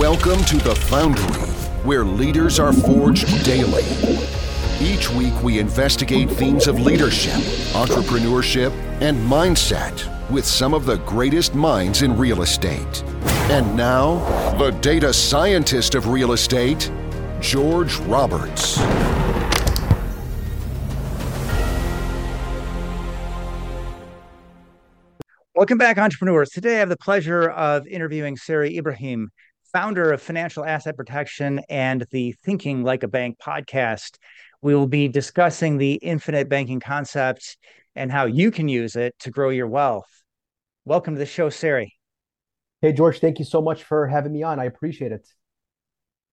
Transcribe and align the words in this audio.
Welcome 0.00 0.42
to 0.44 0.56
the 0.56 0.74
Foundry, 0.74 1.42
where 1.84 2.04
leaders 2.06 2.58
are 2.58 2.72
forged 2.72 3.44
daily. 3.44 3.84
Each 4.80 5.10
week, 5.10 5.34
we 5.42 5.58
investigate 5.58 6.30
themes 6.30 6.68
of 6.68 6.80
leadership, 6.80 7.34
entrepreneurship, 7.74 8.72
and 9.02 9.18
mindset 9.18 10.30
with 10.30 10.46
some 10.46 10.72
of 10.72 10.86
the 10.86 10.96
greatest 11.00 11.54
minds 11.54 12.00
in 12.00 12.16
real 12.16 12.40
estate. 12.40 13.02
And 13.50 13.76
now, 13.76 14.20
the 14.56 14.70
data 14.70 15.12
scientist 15.12 15.94
of 15.94 16.08
real 16.08 16.32
estate, 16.32 16.90
George 17.42 17.98
Roberts. 17.98 18.78
Welcome 25.54 25.76
back, 25.76 25.98
entrepreneurs. 25.98 26.48
Today, 26.48 26.76
I 26.76 26.78
have 26.78 26.88
the 26.88 26.96
pleasure 26.96 27.50
of 27.50 27.86
interviewing 27.86 28.38
Sarry 28.38 28.78
Ibrahim, 28.78 29.28
founder 29.72 30.12
of 30.12 30.20
Financial 30.20 30.64
Asset 30.64 30.96
Protection 30.96 31.60
and 31.68 32.04
the 32.10 32.32
Thinking 32.44 32.82
Like 32.82 33.04
a 33.04 33.08
Bank 33.08 33.38
podcast. 33.38 34.16
We 34.62 34.74
will 34.74 34.88
be 34.88 35.06
discussing 35.06 35.78
the 35.78 35.94
infinite 35.94 36.48
banking 36.48 36.80
concept 36.80 37.56
and 37.94 38.10
how 38.10 38.24
you 38.24 38.50
can 38.50 38.68
use 38.68 38.96
it 38.96 39.14
to 39.20 39.30
grow 39.30 39.50
your 39.50 39.68
wealth. 39.68 40.08
Welcome 40.84 41.14
to 41.14 41.18
the 41.20 41.26
show, 41.26 41.50
Sarry. 41.50 41.94
Hey, 42.82 42.92
George, 42.92 43.20
thank 43.20 43.38
you 43.38 43.44
so 43.44 43.62
much 43.62 43.84
for 43.84 44.08
having 44.08 44.32
me 44.32 44.42
on. 44.42 44.58
I 44.58 44.64
appreciate 44.64 45.12
it. 45.12 45.26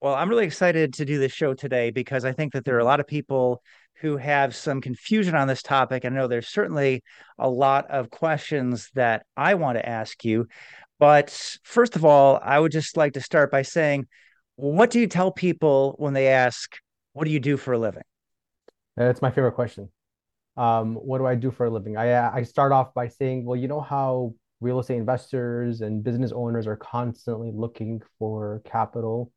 Well, 0.01 0.15
I'm 0.15 0.29
really 0.29 0.45
excited 0.45 0.93
to 0.95 1.05
do 1.05 1.19
this 1.19 1.31
show 1.31 1.53
today 1.53 1.91
because 1.91 2.25
I 2.25 2.31
think 2.31 2.53
that 2.53 2.65
there 2.65 2.75
are 2.75 2.79
a 2.79 2.85
lot 2.85 2.99
of 2.99 3.07
people 3.07 3.61
who 4.01 4.17
have 4.17 4.55
some 4.55 4.81
confusion 4.81 5.35
on 5.35 5.47
this 5.47 5.63
topic. 5.63 6.05
I 6.05 6.09
know 6.09 6.27
there's 6.27 6.47
certainly 6.47 7.03
a 7.37 7.49
lot 7.49 7.89
of 7.89 8.09
questions 8.09 8.89
that 8.93 9.25
I 9.35 9.55
want 9.55 9.77
to 9.77 9.87
ask 9.87 10.23
you. 10.23 10.47
But 10.99 11.57
first 11.63 11.95
of 11.95 12.03
all, 12.03 12.39
I 12.41 12.59
would 12.59 12.71
just 12.71 12.97
like 12.97 13.13
to 13.13 13.21
start 13.21 13.51
by 13.51 13.61
saying, 13.61 14.07
what 14.57 14.89
do 14.89 14.99
you 14.99 15.07
tell 15.07 15.31
people 15.31 15.95
when 15.99 16.13
they 16.13 16.27
ask, 16.29 16.77
What 17.13 17.25
do 17.25 17.31
you 17.31 17.39
do 17.39 17.57
for 17.57 17.73
a 17.73 17.77
living? 17.77 18.03
That's 18.95 19.21
my 19.21 19.29
favorite 19.29 19.53
question. 19.53 19.89
Um, 20.57 20.95
what 20.95 21.19
do 21.19 21.27
I 21.27 21.35
do 21.35 21.51
for 21.51 21.67
a 21.67 21.69
living? 21.69 21.95
I, 21.95 22.35
I 22.35 22.41
start 22.41 22.71
off 22.71 22.93
by 22.93 23.07
saying, 23.07 23.45
Well, 23.45 23.55
you 23.55 23.67
know 23.67 23.81
how 23.81 24.33
real 24.59 24.79
estate 24.79 24.97
investors 24.97 25.81
and 25.81 26.03
business 26.03 26.31
owners 26.31 26.65
are 26.65 26.75
constantly 26.75 27.51
looking 27.53 28.01
for 28.17 28.63
capital? 28.65 29.31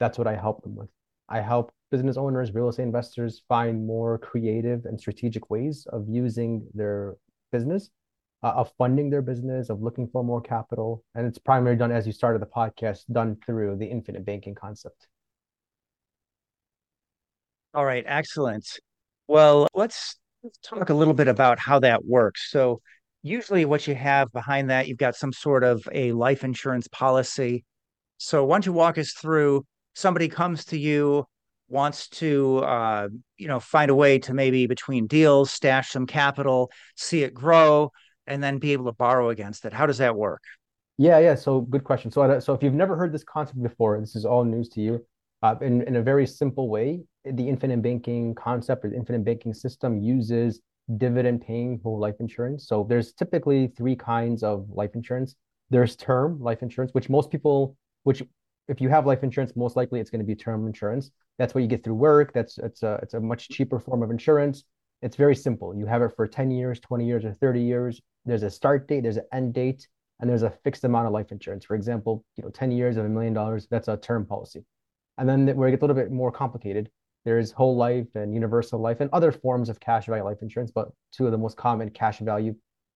That's 0.00 0.16
what 0.16 0.26
I 0.26 0.34
help 0.34 0.62
them 0.62 0.74
with. 0.74 0.88
I 1.28 1.40
help 1.40 1.70
business 1.90 2.16
owners, 2.16 2.54
real 2.54 2.70
estate 2.70 2.84
investors 2.84 3.42
find 3.48 3.86
more 3.86 4.16
creative 4.18 4.86
and 4.86 4.98
strategic 4.98 5.50
ways 5.50 5.86
of 5.92 6.06
using 6.08 6.66
their 6.72 7.16
business, 7.52 7.90
uh, 8.42 8.48
of 8.48 8.72
funding 8.76 9.10
their 9.10 9.22
business, 9.22 9.70
of 9.70 9.82
looking 9.82 10.08
for 10.08 10.24
more 10.24 10.40
capital. 10.40 11.04
And 11.14 11.26
it's 11.26 11.38
primarily 11.38 11.78
done, 11.78 11.92
as 11.92 12.06
you 12.06 12.12
started 12.12 12.42
the 12.42 12.46
podcast, 12.46 13.04
done 13.12 13.36
through 13.46 13.76
the 13.76 13.86
infinite 13.86 14.24
banking 14.24 14.54
concept. 14.54 15.06
All 17.74 17.84
right, 17.84 18.04
excellent. 18.06 18.80
Well, 19.28 19.68
let's, 19.74 20.16
talk 20.64 20.90
a 20.90 20.94
little 20.94 21.14
bit 21.14 21.28
about 21.28 21.60
how 21.60 21.78
that 21.78 22.04
works. 22.04 22.50
So, 22.50 22.80
usually, 23.22 23.64
what 23.64 23.86
you 23.86 23.94
have 23.94 24.32
behind 24.32 24.70
that, 24.70 24.88
you've 24.88 24.98
got 24.98 25.14
some 25.14 25.32
sort 25.32 25.62
of 25.62 25.88
a 25.92 26.10
life 26.10 26.42
insurance 26.42 26.88
policy. 26.88 27.64
So, 28.18 28.44
why 28.44 28.56
don't 28.56 28.66
you 28.66 28.72
walk 28.72 28.98
us 28.98 29.12
through? 29.12 29.64
Somebody 29.94 30.28
comes 30.28 30.64
to 30.66 30.78
you 30.78 31.26
wants 31.68 32.08
to 32.08 32.58
uh, 32.58 33.08
you 33.38 33.48
know 33.48 33.58
find 33.58 33.90
a 33.90 33.94
way 33.94 34.18
to 34.18 34.34
maybe 34.34 34.66
between 34.66 35.06
deals 35.06 35.50
stash 35.50 35.90
some 35.90 36.06
capital 36.06 36.70
see 36.96 37.22
it 37.22 37.32
grow 37.32 37.90
and 38.26 38.42
then 38.42 38.58
be 38.58 38.72
able 38.72 38.86
to 38.86 38.92
borrow 38.92 39.30
against 39.30 39.64
it. 39.64 39.72
How 39.72 39.86
does 39.86 39.98
that 39.98 40.16
work? 40.16 40.42
Yeah 40.98 41.18
yeah. 41.18 41.34
So 41.34 41.62
good 41.62 41.84
question. 41.84 42.10
So 42.10 42.38
so 42.40 42.52
if 42.52 42.62
you've 42.62 42.74
never 42.74 42.96
heard 42.96 43.12
this 43.12 43.24
concept 43.24 43.62
before 43.62 43.98
this 44.00 44.14
is 44.16 44.24
all 44.24 44.44
news 44.44 44.68
to 44.70 44.80
you. 44.80 45.04
Uh, 45.42 45.56
in, 45.60 45.82
in 45.88 45.96
a 45.96 46.02
very 46.02 46.24
simple 46.24 46.68
way 46.68 47.00
the 47.24 47.48
infinite 47.48 47.82
banking 47.82 48.34
concept 48.34 48.84
or 48.84 48.90
the 48.90 48.96
infinite 48.96 49.24
banking 49.24 49.52
system 49.52 50.00
uses 50.00 50.60
dividend 50.98 51.40
paying 51.40 51.80
whole 51.82 51.98
life 51.98 52.14
insurance. 52.20 52.66
So 52.66 52.86
there's 52.88 53.12
typically 53.12 53.68
three 53.76 53.96
kinds 53.96 54.42
of 54.42 54.66
life 54.70 54.90
insurance. 54.94 55.34
There's 55.70 55.96
term 55.96 56.40
life 56.40 56.62
insurance 56.62 56.92
which 56.92 57.08
most 57.08 57.30
people 57.30 57.76
which 58.04 58.22
if 58.68 58.80
you 58.80 58.88
have 58.88 59.06
life 59.06 59.22
insurance, 59.22 59.52
most 59.56 59.76
likely 59.76 60.00
it's 60.00 60.10
going 60.10 60.20
to 60.20 60.26
be 60.26 60.34
term 60.34 60.66
insurance. 60.66 61.10
That's 61.38 61.54
what 61.54 61.62
you 61.62 61.66
get 61.68 61.82
through 61.82 61.94
work. 61.94 62.32
That's 62.32 62.58
it's 62.58 62.82
a 62.82 62.98
it's 63.02 63.14
a 63.14 63.20
much 63.20 63.48
cheaper 63.48 63.78
form 63.78 64.02
of 64.02 64.10
insurance. 64.10 64.64
It's 65.02 65.16
very 65.16 65.34
simple. 65.34 65.74
You 65.74 65.86
have 65.86 66.00
it 66.02 66.12
for 66.14 66.26
10 66.26 66.50
years, 66.50 66.78
20 66.80 67.04
years, 67.04 67.24
or 67.24 67.32
30 67.32 67.60
years. 67.60 68.00
There's 68.24 68.44
a 68.44 68.50
start 68.50 68.86
date, 68.86 69.02
there's 69.02 69.16
an 69.16 69.26
end 69.32 69.52
date, 69.52 69.88
and 70.20 70.30
there's 70.30 70.44
a 70.44 70.50
fixed 70.50 70.84
amount 70.84 71.08
of 71.08 71.12
life 71.12 71.32
insurance. 71.32 71.64
For 71.64 71.74
example, 71.74 72.24
you 72.36 72.44
know, 72.44 72.50
10 72.50 72.70
years 72.70 72.96
of 72.96 73.04
a 73.04 73.08
million 73.08 73.34
dollars, 73.34 73.66
that's 73.68 73.88
a 73.88 73.96
term 73.96 74.24
policy. 74.24 74.64
And 75.18 75.28
then 75.28 75.48
where 75.56 75.68
it 75.68 75.72
gets 75.72 75.82
a 75.82 75.86
little 75.86 76.00
bit 76.00 76.12
more 76.12 76.30
complicated, 76.30 76.88
there's 77.24 77.50
whole 77.50 77.76
life 77.76 78.06
and 78.14 78.32
universal 78.32 78.80
life 78.80 79.00
and 79.00 79.10
other 79.12 79.32
forms 79.32 79.68
of 79.68 79.80
cash 79.80 80.06
value 80.06 80.24
life 80.24 80.38
insurance. 80.40 80.70
But 80.70 80.88
two 81.12 81.26
of 81.26 81.32
the 81.32 81.38
most 81.38 81.56
common 81.56 81.90
cash 81.90 82.20
value 82.20 82.54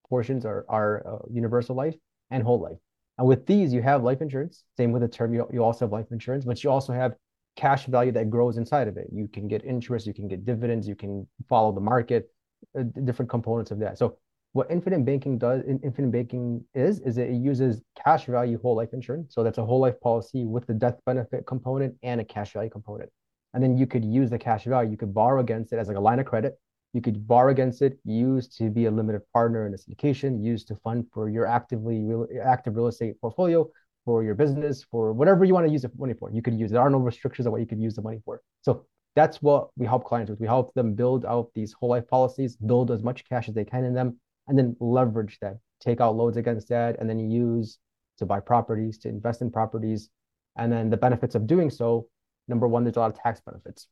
portions 0.08 0.44
are, 0.44 0.64
are 0.68 1.06
uh, 1.06 1.18
universal 1.30 1.74
life 1.74 1.96
and 2.30 2.42
whole 2.42 2.60
life. 2.60 2.78
And 3.18 3.26
with 3.26 3.46
these, 3.46 3.72
you 3.72 3.82
have 3.82 4.04
life 4.04 4.20
insurance. 4.22 4.64
Same 4.76 4.92
with 4.92 5.02
the 5.02 5.08
term, 5.08 5.34
you, 5.34 5.48
you 5.52 5.64
also 5.64 5.86
have 5.86 5.92
life 5.92 6.06
insurance, 6.10 6.44
but 6.44 6.62
you 6.62 6.70
also 6.70 6.92
have 6.92 7.14
cash 7.56 7.86
value 7.86 8.12
that 8.12 8.30
grows 8.30 8.56
inside 8.56 8.88
of 8.88 8.96
it. 8.96 9.08
You 9.12 9.28
can 9.28 9.48
get 9.48 9.64
interest, 9.64 10.06
you 10.06 10.14
can 10.14 10.28
get 10.28 10.44
dividends, 10.44 10.86
you 10.86 10.94
can 10.94 11.26
follow 11.48 11.72
the 11.72 11.80
market, 11.80 12.30
uh, 12.78 12.82
different 13.04 13.30
components 13.30 13.70
of 13.70 13.78
that. 13.80 13.98
So 13.98 14.18
what 14.52 14.70
infinite 14.70 15.04
banking 15.04 15.38
does, 15.38 15.62
infinite 15.66 16.10
banking 16.12 16.64
is, 16.74 17.00
is 17.00 17.18
it 17.18 17.30
uses 17.30 17.82
cash 18.02 18.26
value 18.26 18.58
whole 18.60 18.76
life 18.76 18.90
insurance. 18.92 19.34
So 19.34 19.42
that's 19.42 19.58
a 19.58 19.64
whole 19.64 19.80
life 19.80 20.00
policy 20.00 20.44
with 20.44 20.66
the 20.66 20.74
death 20.74 20.98
benefit 21.04 21.46
component 21.46 21.94
and 22.02 22.20
a 22.20 22.24
cash 22.24 22.52
value 22.52 22.70
component. 22.70 23.10
And 23.52 23.62
then 23.62 23.76
you 23.76 23.86
could 23.86 24.04
use 24.04 24.30
the 24.30 24.38
cash 24.38 24.64
value, 24.64 24.90
you 24.90 24.96
could 24.96 25.14
borrow 25.14 25.40
against 25.40 25.72
it 25.72 25.78
as 25.78 25.88
like 25.88 25.96
a 25.96 26.00
line 26.00 26.20
of 26.20 26.26
credit 26.26 26.58
you 26.96 27.02
could 27.02 27.28
borrow 27.28 27.50
against 27.50 27.82
it, 27.82 27.98
use 28.04 28.48
to 28.48 28.70
be 28.70 28.86
a 28.86 28.90
limited 28.90 29.20
partner 29.34 29.66
in 29.66 29.74
a 29.74 29.76
syndication, 29.76 30.42
use 30.42 30.64
to 30.64 30.74
fund 30.76 31.04
for 31.12 31.28
your 31.28 31.44
actively 31.44 32.02
real, 32.02 32.26
active 32.42 32.74
real 32.74 32.86
estate 32.86 33.20
portfolio, 33.20 33.68
for 34.06 34.22
your 34.22 34.34
business, 34.34 34.82
for 34.90 35.12
whatever 35.12 35.44
you 35.44 35.52
want 35.52 35.66
to 35.66 35.72
use 35.72 35.82
the 35.82 35.90
money 35.98 36.14
for. 36.14 36.30
You 36.30 36.40
could 36.40 36.58
use. 36.58 36.70
it. 36.70 36.74
There 36.74 36.82
are 36.82 36.88
no 36.88 36.98
restrictions 36.98 37.46
on 37.46 37.52
what 37.52 37.60
you 37.60 37.66
could 37.66 37.80
use 37.80 37.94
the 37.94 38.02
money 38.02 38.22
for. 38.24 38.40
So 38.62 38.86
that's 39.16 39.42
what 39.42 39.68
we 39.76 39.84
help 39.84 40.04
clients 40.04 40.30
with. 40.30 40.40
We 40.40 40.46
help 40.46 40.72
them 40.74 40.94
build 40.94 41.26
out 41.26 41.50
these 41.54 41.74
whole 41.74 41.90
life 41.90 42.08
policies, 42.08 42.56
build 42.56 42.90
as 42.90 43.02
much 43.02 43.28
cash 43.28 43.48
as 43.48 43.54
they 43.54 43.64
can 43.64 43.84
in 43.84 43.92
them, 43.92 44.18
and 44.46 44.56
then 44.58 44.76
leverage 44.80 45.38
that, 45.40 45.58
take 45.80 46.00
out 46.00 46.16
loads 46.16 46.36
against 46.36 46.68
that, 46.68 46.96
and 47.00 47.10
then 47.10 47.30
use 47.30 47.78
to 48.18 48.24
buy 48.24 48.40
properties, 48.40 48.96
to 48.98 49.08
invest 49.08 49.42
in 49.42 49.50
properties. 49.50 50.08
And 50.56 50.72
then 50.72 50.88
the 50.88 50.96
benefits 50.96 51.34
of 51.34 51.46
doing 51.46 51.68
so, 51.68 52.08
number 52.48 52.68
one, 52.68 52.84
there's 52.84 52.96
a 52.96 53.00
lot 53.00 53.10
of 53.10 53.20
tax 53.20 53.40
benefits. 53.44 53.88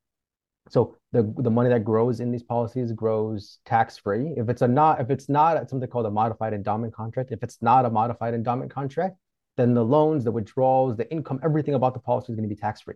So 0.71 0.97
the 1.13 1.31
the 1.39 1.51
money 1.51 1.69
that 1.69 1.85
grows 1.85 2.21
in 2.21 2.31
these 2.31 2.43
policies 2.43 2.93
grows 2.93 3.59
tax 3.67 3.99
free. 3.99 4.33
If 4.37 4.49
it's 4.49 4.63
a 4.63 4.69
not 4.69 5.01
if 5.01 5.11
it's 5.11 5.29
not 5.29 5.69
something 5.69 5.89
called 5.89 6.07
a 6.07 6.11
modified 6.11 6.55
endowment 6.55 6.95
contract, 6.95 7.33
if 7.33 7.43
it's 7.43 7.59
not 7.61 7.85
a 7.85 7.91
modified 7.91 8.33
endowment 8.33 8.71
contract, 8.71 9.17
then 9.57 9.75
the 9.75 9.85
loans, 9.85 10.25
the 10.25 10.33
withdrawals, 10.33 10.97
the 10.97 11.11
income, 11.11 11.41
everything 11.45 11.75
about 11.75 11.95
the 11.95 12.01
policy 12.01 12.33
is 12.33 12.37
going 12.37 12.49
to 12.49 12.55
be 12.55 12.61
tax 12.61 12.81
free. 12.81 12.95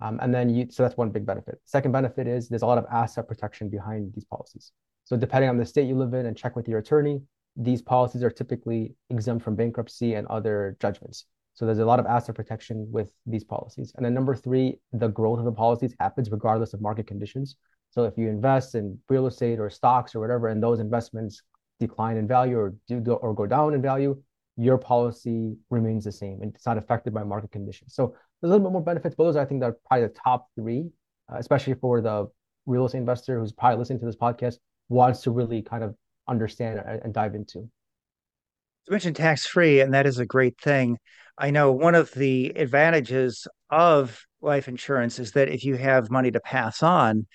Um, 0.00 0.18
and 0.22 0.34
then 0.34 0.48
you 0.48 0.66
so 0.70 0.82
that's 0.82 0.96
one 0.96 1.10
big 1.10 1.24
benefit. 1.24 1.60
Second 1.64 1.92
benefit 1.92 2.26
is 2.26 2.48
there's 2.48 2.62
a 2.62 2.66
lot 2.66 2.78
of 2.78 2.86
asset 2.90 3.28
protection 3.28 3.68
behind 3.68 4.12
these 4.14 4.24
policies. 4.24 4.72
So 5.04 5.16
depending 5.16 5.50
on 5.50 5.56
the 5.56 5.66
state 5.66 5.86
you 5.86 5.96
live 5.96 6.14
in 6.14 6.26
and 6.26 6.36
check 6.36 6.56
with 6.56 6.68
your 6.68 6.78
attorney, 6.78 7.22
these 7.56 7.82
policies 7.82 8.22
are 8.22 8.30
typically 8.30 8.94
exempt 9.10 9.44
from 9.44 9.54
bankruptcy 9.54 10.14
and 10.14 10.26
other 10.26 10.76
judgments. 10.80 11.26
So 11.54 11.66
there's 11.66 11.78
a 11.78 11.84
lot 11.84 12.00
of 12.00 12.06
asset 12.06 12.34
protection 12.34 12.90
with 12.90 13.12
these 13.26 13.44
policies. 13.44 13.92
And 13.94 14.04
then 14.04 14.12
number 14.12 14.34
three, 14.34 14.80
the 14.92 15.08
growth 15.08 15.38
of 15.38 15.44
the 15.44 15.52
policies 15.52 15.94
happens 16.00 16.30
regardless 16.30 16.74
of 16.74 16.80
market 16.80 17.06
conditions. 17.06 17.56
So 17.90 18.04
if 18.04 18.18
you 18.18 18.28
invest 18.28 18.74
in 18.74 18.98
real 19.08 19.28
estate 19.28 19.60
or 19.60 19.70
stocks 19.70 20.16
or 20.16 20.20
whatever, 20.20 20.48
and 20.48 20.60
those 20.60 20.80
investments 20.80 21.42
decline 21.78 22.16
in 22.16 22.26
value 22.26 22.58
or 22.58 22.74
do 22.88 22.98
go, 23.00 23.14
or 23.14 23.32
go 23.34 23.46
down 23.46 23.74
in 23.74 23.80
value, 23.80 24.20
your 24.56 24.78
policy 24.78 25.56
remains 25.70 26.04
the 26.04 26.12
same 26.12 26.40
and 26.40 26.54
it's 26.54 26.66
not 26.66 26.78
affected 26.78 27.12
by 27.12 27.24
market 27.24 27.50
conditions. 27.50 27.94
So 27.94 28.14
there's 28.40 28.50
a 28.50 28.52
little 28.52 28.66
bit 28.68 28.72
more 28.72 28.84
benefits, 28.84 29.14
but 29.16 29.24
those 29.24 29.36
I 29.36 29.44
think 29.44 29.62
are 29.62 29.76
probably 29.86 30.06
the 30.06 30.14
top 30.14 30.48
three, 30.54 30.90
uh, 31.32 31.36
especially 31.38 31.74
for 31.74 32.00
the 32.00 32.26
real 32.66 32.86
estate 32.86 32.98
investor 32.98 33.38
who's 33.38 33.52
probably 33.52 33.78
listening 33.78 34.00
to 34.00 34.06
this 34.06 34.16
podcast 34.16 34.56
wants 34.88 35.22
to 35.22 35.30
really 35.30 35.62
kind 35.62 35.82
of 35.82 35.94
understand 36.28 36.80
and, 37.02 37.12
dive 37.12 37.34
into. 37.34 37.58
You 37.58 38.90
mentioned 38.90 39.16
tax 39.16 39.46
free, 39.46 39.80
and 39.80 39.94
that 39.94 40.06
is 40.06 40.18
a 40.18 40.26
great 40.26 40.58
thing. 40.60 40.98
I 41.36 41.50
know 41.50 41.72
one 41.72 41.94
of 41.94 42.12
the 42.12 42.52
advantages 42.54 43.48
of 43.70 44.24
life 44.40 44.68
insurance 44.68 45.18
is 45.18 45.32
that 45.32 45.48
if 45.48 45.64
you 45.64 45.74
have 45.76 46.10
money 46.10 46.30
to 46.30 46.40
pass 46.40 46.82
on, 46.82 47.26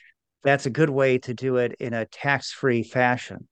that's 0.44 0.66
a 0.66 0.72
good 0.72 0.90
way 0.90 1.18
to 1.18 1.34
do 1.34 1.58
it 1.58 1.76
in 1.80 1.94
a 1.94 2.06
tax-free 2.06 2.84
fashion. 2.84 3.49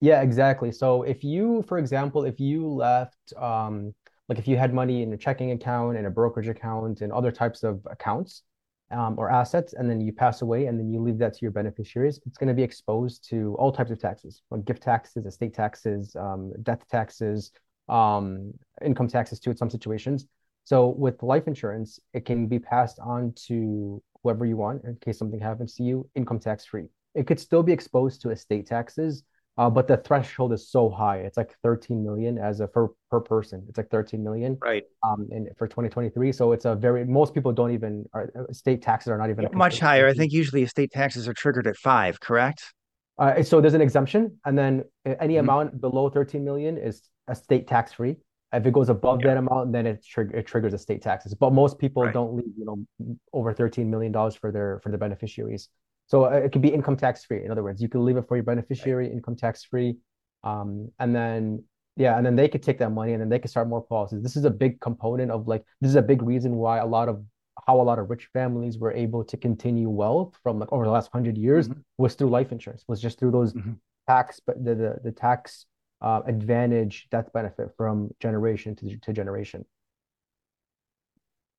Yeah, 0.00 0.22
exactly. 0.22 0.72
So 0.72 1.02
if 1.02 1.22
you, 1.22 1.62
for 1.68 1.78
example, 1.78 2.24
if 2.24 2.40
you 2.40 2.66
left, 2.66 3.32
um, 3.36 3.94
like 4.28 4.38
if 4.38 4.48
you 4.48 4.56
had 4.56 4.72
money 4.72 5.02
in 5.02 5.12
a 5.12 5.16
checking 5.16 5.50
account 5.50 5.96
and 5.98 6.06
a 6.06 6.10
brokerage 6.10 6.48
account 6.48 7.02
and 7.02 7.12
other 7.12 7.30
types 7.30 7.62
of 7.62 7.80
accounts 7.90 8.42
um, 8.90 9.16
or 9.18 9.30
assets, 9.30 9.74
and 9.74 9.90
then 9.90 10.00
you 10.00 10.12
pass 10.12 10.40
away 10.40 10.66
and 10.66 10.78
then 10.78 10.90
you 10.90 11.00
leave 11.00 11.18
that 11.18 11.34
to 11.34 11.38
your 11.42 11.50
beneficiaries, 11.50 12.18
it's 12.24 12.38
going 12.38 12.48
to 12.48 12.54
be 12.54 12.62
exposed 12.62 13.28
to 13.28 13.54
all 13.58 13.70
types 13.72 13.90
of 13.90 14.00
taxes, 14.00 14.42
like 14.50 14.64
gift 14.64 14.82
taxes, 14.82 15.26
estate 15.26 15.52
taxes, 15.52 16.16
um, 16.16 16.52
death 16.62 16.86
taxes, 16.88 17.50
um, 17.88 18.52
income 18.82 19.08
taxes 19.08 19.38
too 19.38 19.50
in 19.50 19.56
some 19.56 19.70
situations. 19.70 20.26
So 20.64 20.88
with 20.88 21.22
life 21.22 21.46
insurance, 21.46 22.00
it 22.14 22.24
can 22.24 22.46
be 22.46 22.58
passed 22.58 22.98
on 23.00 23.34
to 23.48 24.02
whoever 24.22 24.46
you 24.46 24.56
want 24.56 24.84
in 24.84 24.96
case 24.96 25.18
something 25.18 25.40
happens 25.40 25.74
to 25.74 25.82
you, 25.82 26.08
income 26.14 26.38
tax 26.38 26.64
free. 26.64 26.86
It 27.14 27.26
could 27.26 27.40
still 27.40 27.62
be 27.62 27.72
exposed 27.72 28.22
to 28.22 28.30
estate 28.30 28.66
taxes, 28.66 29.24
uh, 29.58 29.68
but 29.68 29.86
the 29.86 29.96
threshold 29.96 30.52
is 30.52 30.70
so 30.70 30.88
high. 30.88 31.18
It's 31.18 31.36
like 31.36 31.54
13 31.62 32.02
million 32.02 32.38
as 32.38 32.60
a 32.60 32.68
for 32.68 32.92
per 33.10 33.20
person. 33.20 33.64
It's 33.68 33.76
like 33.76 33.90
13 33.90 34.22
million. 34.22 34.58
Right. 34.62 34.84
Um, 35.02 35.28
and 35.30 35.48
for 35.56 35.66
2023, 35.66 36.32
so 36.32 36.52
it's 36.52 36.64
a 36.64 36.74
very 36.74 37.04
most 37.04 37.34
people 37.34 37.52
don't 37.52 37.72
even 37.72 38.04
are, 38.12 38.30
state 38.52 38.82
taxes 38.82 39.08
are 39.08 39.18
not 39.18 39.30
even 39.30 39.48
much 39.52 39.78
higher. 39.78 40.08
I 40.08 40.14
think 40.14 40.32
usually 40.32 40.62
estate 40.62 40.92
taxes 40.92 41.28
are 41.28 41.34
triggered 41.34 41.66
at 41.66 41.76
five, 41.76 42.20
correct? 42.20 42.72
Uh, 43.18 43.42
so 43.42 43.60
there's 43.60 43.74
an 43.74 43.82
exemption, 43.82 44.38
and 44.46 44.56
then 44.56 44.82
any 45.04 45.34
mm-hmm. 45.34 45.40
amount 45.40 45.80
below 45.80 46.08
13 46.08 46.42
million 46.42 46.78
is 46.78 47.02
a 47.28 47.34
state 47.34 47.66
tax 47.66 47.92
free. 47.92 48.16
If 48.52 48.66
it 48.66 48.72
goes 48.72 48.88
above 48.88 49.20
yeah. 49.20 49.28
that 49.28 49.36
amount, 49.36 49.72
then 49.72 49.86
it, 49.86 50.04
trig- 50.04 50.32
it 50.34 50.46
triggers 50.46 50.74
estate 50.74 51.02
taxes. 51.02 51.34
But 51.34 51.52
most 51.52 51.78
people 51.78 52.02
right. 52.02 52.14
don't 52.14 52.34
leave, 52.34 52.52
you 52.56 52.64
know, 52.64 53.16
over 53.32 53.52
13 53.52 53.88
million 53.88 54.10
dollars 54.10 54.34
for 54.34 54.50
their 54.50 54.80
for 54.82 54.88
their 54.88 54.98
beneficiaries. 54.98 55.68
So 56.10 56.24
uh, 56.24 56.30
it 56.30 56.50
could 56.50 56.60
be 56.60 56.70
income 56.70 56.96
tax 56.96 57.24
free. 57.24 57.44
In 57.44 57.52
other 57.52 57.62
words, 57.62 57.80
you 57.80 57.88
can 57.88 58.04
leave 58.04 58.16
it 58.16 58.26
for 58.26 58.36
your 58.36 58.42
beneficiary, 58.42 59.06
right. 59.06 59.12
income 59.12 59.36
tax 59.36 59.62
free, 59.62 59.96
um, 60.42 60.90
and 60.98 61.14
then 61.14 61.62
yeah, 61.96 62.16
and 62.16 62.26
then 62.26 62.34
they 62.34 62.48
could 62.48 62.64
take 62.64 62.78
that 62.80 62.90
money 62.90 63.12
and 63.12 63.20
then 63.20 63.28
they 63.28 63.38
could 63.38 63.50
start 63.50 63.68
more 63.68 63.80
policies. 63.80 64.20
This 64.20 64.34
is 64.34 64.44
a 64.44 64.50
big 64.50 64.80
component 64.80 65.30
of 65.30 65.46
like 65.46 65.64
this 65.80 65.88
is 65.88 65.94
a 65.94 66.02
big 66.02 66.20
reason 66.22 66.56
why 66.56 66.78
a 66.78 66.86
lot 66.86 67.08
of 67.08 67.22
how 67.64 67.80
a 67.80 67.82
lot 67.82 68.00
of 68.00 68.10
rich 68.10 68.28
families 68.32 68.76
were 68.76 68.92
able 68.92 69.22
to 69.22 69.36
continue 69.36 69.88
wealth 69.88 70.36
from 70.42 70.58
like 70.58 70.72
over 70.72 70.84
the 70.84 70.90
last 70.90 71.10
hundred 71.12 71.38
years 71.38 71.68
mm-hmm. 71.68 71.78
was 71.96 72.14
through 72.14 72.30
life 72.30 72.50
insurance, 72.50 72.84
was 72.88 73.00
just 73.00 73.20
through 73.20 73.30
those 73.30 73.52
mm-hmm. 73.52 73.72
tax, 74.08 74.40
but 74.44 74.64
the, 74.64 74.74
the 74.74 74.96
the 75.04 75.12
tax 75.12 75.66
uh, 76.00 76.22
advantage 76.26 77.06
death 77.12 77.32
benefit 77.32 77.68
from 77.76 78.10
generation 78.18 78.74
to, 78.74 78.96
to 78.96 79.12
generation. 79.12 79.64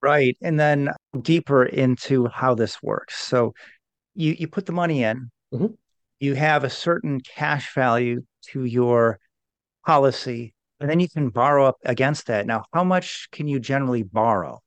Right, 0.01 0.36
and 0.42 0.59
then 0.59 0.89
deeper 1.21 1.63
into 1.63 2.27
how 2.27 2.54
this 2.56 2.83
works. 2.83 3.18
So 3.18 3.54
you 4.15 4.35
you 4.37 4.47
put 4.47 4.65
the 4.65 4.71
money 4.71 5.03
in, 5.03 5.31
mm-hmm. 5.53 5.67
you 6.19 6.35
have 6.35 6.63
a 6.63 6.69
certain 6.69 7.21
cash 7.21 7.73
value 7.73 8.23
to 8.51 8.65
your 8.65 9.19
policy, 9.85 10.53
and 10.79 10.89
then 10.89 10.99
you 10.99 11.09
can 11.09 11.29
borrow 11.29 11.65
up 11.65 11.77
against 11.85 12.27
that. 12.27 12.45
Now, 12.45 12.65
how 12.73 12.83
much 12.83 13.29
can 13.31 13.47
you 13.47 13.59
generally 13.59 14.03
borrow? 14.03 14.61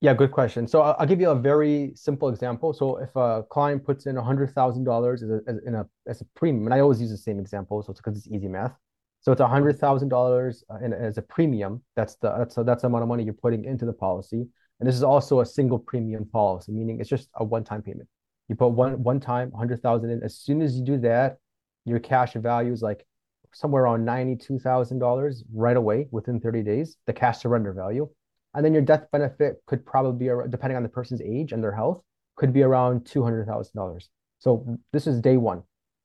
Yeah, 0.00 0.14
good 0.14 0.30
question. 0.30 0.68
So 0.68 0.80
I'll 0.80 1.06
give 1.06 1.20
you 1.20 1.30
a 1.30 1.34
very 1.34 1.92
simple 1.96 2.28
example. 2.28 2.72
So 2.72 2.98
if 2.98 3.14
a 3.16 3.42
client 3.50 3.84
puts 3.84 4.06
in 4.06 4.14
hundred 4.14 4.54
thousand 4.54 4.84
dollars 4.84 5.22
as 5.22 5.30
a 5.30 5.40
in 5.66 5.74
a 5.74 5.86
as 6.06 6.20
a 6.20 6.24
premium, 6.36 6.66
and 6.66 6.74
I 6.74 6.80
always 6.80 7.00
use 7.00 7.10
the 7.10 7.16
same 7.16 7.40
example, 7.40 7.82
so 7.82 7.90
it's 7.90 8.00
because 8.00 8.16
it's 8.16 8.28
easy 8.28 8.46
math. 8.46 8.76
So 9.20 9.32
it's 9.32 9.40
a 9.40 9.48
hundred 9.48 9.80
thousand 9.80 10.10
dollars 10.10 10.62
uh, 10.70 10.76
as 10.84 11.18
a 11.18 11.22
premium. 11.22 11.82
That's 11.96 12.14
the 12.16 12.30
that's 12.38 12.56
a, 12.56 12.62
that's 12.62 12.82
the 12.82 12.86
amount 12.86 13.02
of 13.02 13.08
money 13.08 13.24
you're 13.24 13.34
putting 13.34 13.64
into 13.64 13.84
the 13.86 13.92
policy. 13.92 14.46
And 14.78 14.88
this 14.88 14.94
is 14.94 15.02
also 15.02 15.40
a 15.40 15.46
single 15.46 15.80
premium 15.80 16.24
policy, 16.26 16.70
meaning 16.70 17.00
it's 17.00 17.08
just 17.10 17.28
a 17.34 17.42
one-time 17.42 17.82
payment. 17.82 18.08
You 18.48 18.56
put 18.56 18.68
one 18.68 19.02
one 19.02 19.20
time, 19.20 19.52
hundred 19.52 19.82
thousand 19.82 20.10
in. 20.10 20.22
As 20.22 20.36
soon 20.36 20.62
as 20.62 20.76
you 20.76 20.84
do 20.84 20.98
that, 20.98 21.38
your 21.84 21.98
cash 21.98 22.34
value 22.34 22.72
is 22.72 22.82
like 22.82 23.06
somewhere 23.52 23.84
around 23.84 24.04
ninety-two 24.04 24.58
thousand 24.58 24.98
dollars 24.98 25.44
right 25.52 25.76
away 25.76 26.08
within 26.10 26.40
30 26.40 26.62
days, 26.62 26.96
the 27.06 27.12
cash 27.12 27.38
surrender 27.38 27.72
value. 27.72 28.08
And 28.54 28.64
then 28.64 28.72
your 28.72 28.82
death 28.82 29.06
benefit 29.12 29.62
could 29.66 29.84
probably 29.84 30.26
be 30.26 30.50
depending 30.50 30.76
on 30.76 30.82
the 30.82 30.88
person's 30.88 31.20
age 31.20 31.52
and 31.52 31.62
their 31.62 31.74
health, 31.74 32.02
could 32.36 32.52
be 32.52 32.62
around 32.62 33.06
two 33.06 33.22
hundred 33.22 33.46
thousand 33.46 33.76
dollars. 33.76 34.08
So 34.38 34.78
this 34.92 35.06
is 35.06 35.20
day 35.20 35.36
one. 35.36 35.62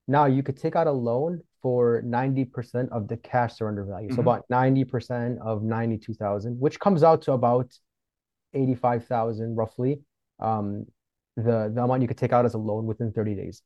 Now 0.07 0.25
you 0.25 0.43
could 0.43 0.57
take 0.57 0.75
out 0.75 0.87
a 0.87 0.91
loan 0.91 1.41
for 1.61 2.01
90% 2.05 2.89
of 2.89 3.07
the 3.07 3.15
cash 3.17 3.55
surrender 3.55 3.85
value. 3.85 4.09
Mm-hmm. 4.09 4.15
So 4.15 4.21
about 4.21 4.45
90% 4.51 5.39
of 5.39 5.63
92,000, 5.63 6.59
which 6.59 6.77
comes 6.79 7.03
out 7.03 7.21
to 7.23 7.31
about 7.31 7.71
85,000 8.53 9.55
roughly. 9.55 10.01
Um, 10.39 10.85
the 11.35 11.71
the 11.73 11.83
amount 11.83 12.01
you 12.01 12.07
could 12.07 12.17
take 12.17 12.33
out 12.33 12.45
as 12.45 12.53
a 12.53 12.57
loan 12.57 12.85
within 12.85 13.11
30 13.11 13.35
days. 13.35 13.61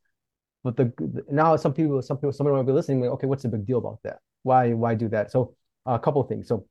But 0.63 0.75
the, 0.75 1.23
now 1.29 1.55
some 1.55 1.73
people 1.73 2.01
some 2.01 2.17
people 2.17 2.33
someone 2.33 2.55
might 2.55 2.65
be 2.65 2.71
listening 2.71 3.01
like 3.01 3.11
okay 3.11 3.27
what's 3.27 3.43
the 3.43 3.49
big 3.49 3.65
deal 3.65 3.77
about 3.77 3.99
that? 4.03 4.19
Why 4.43 4.73
why 4.73 4.95
do 4.95 5.07
that? 5.09 5.31
So 5.31 5.55
a 5.85 5.99
couple 5.99 6.21
of 6.21 6.27
things. 6.27 6.47
So 6.47 6.65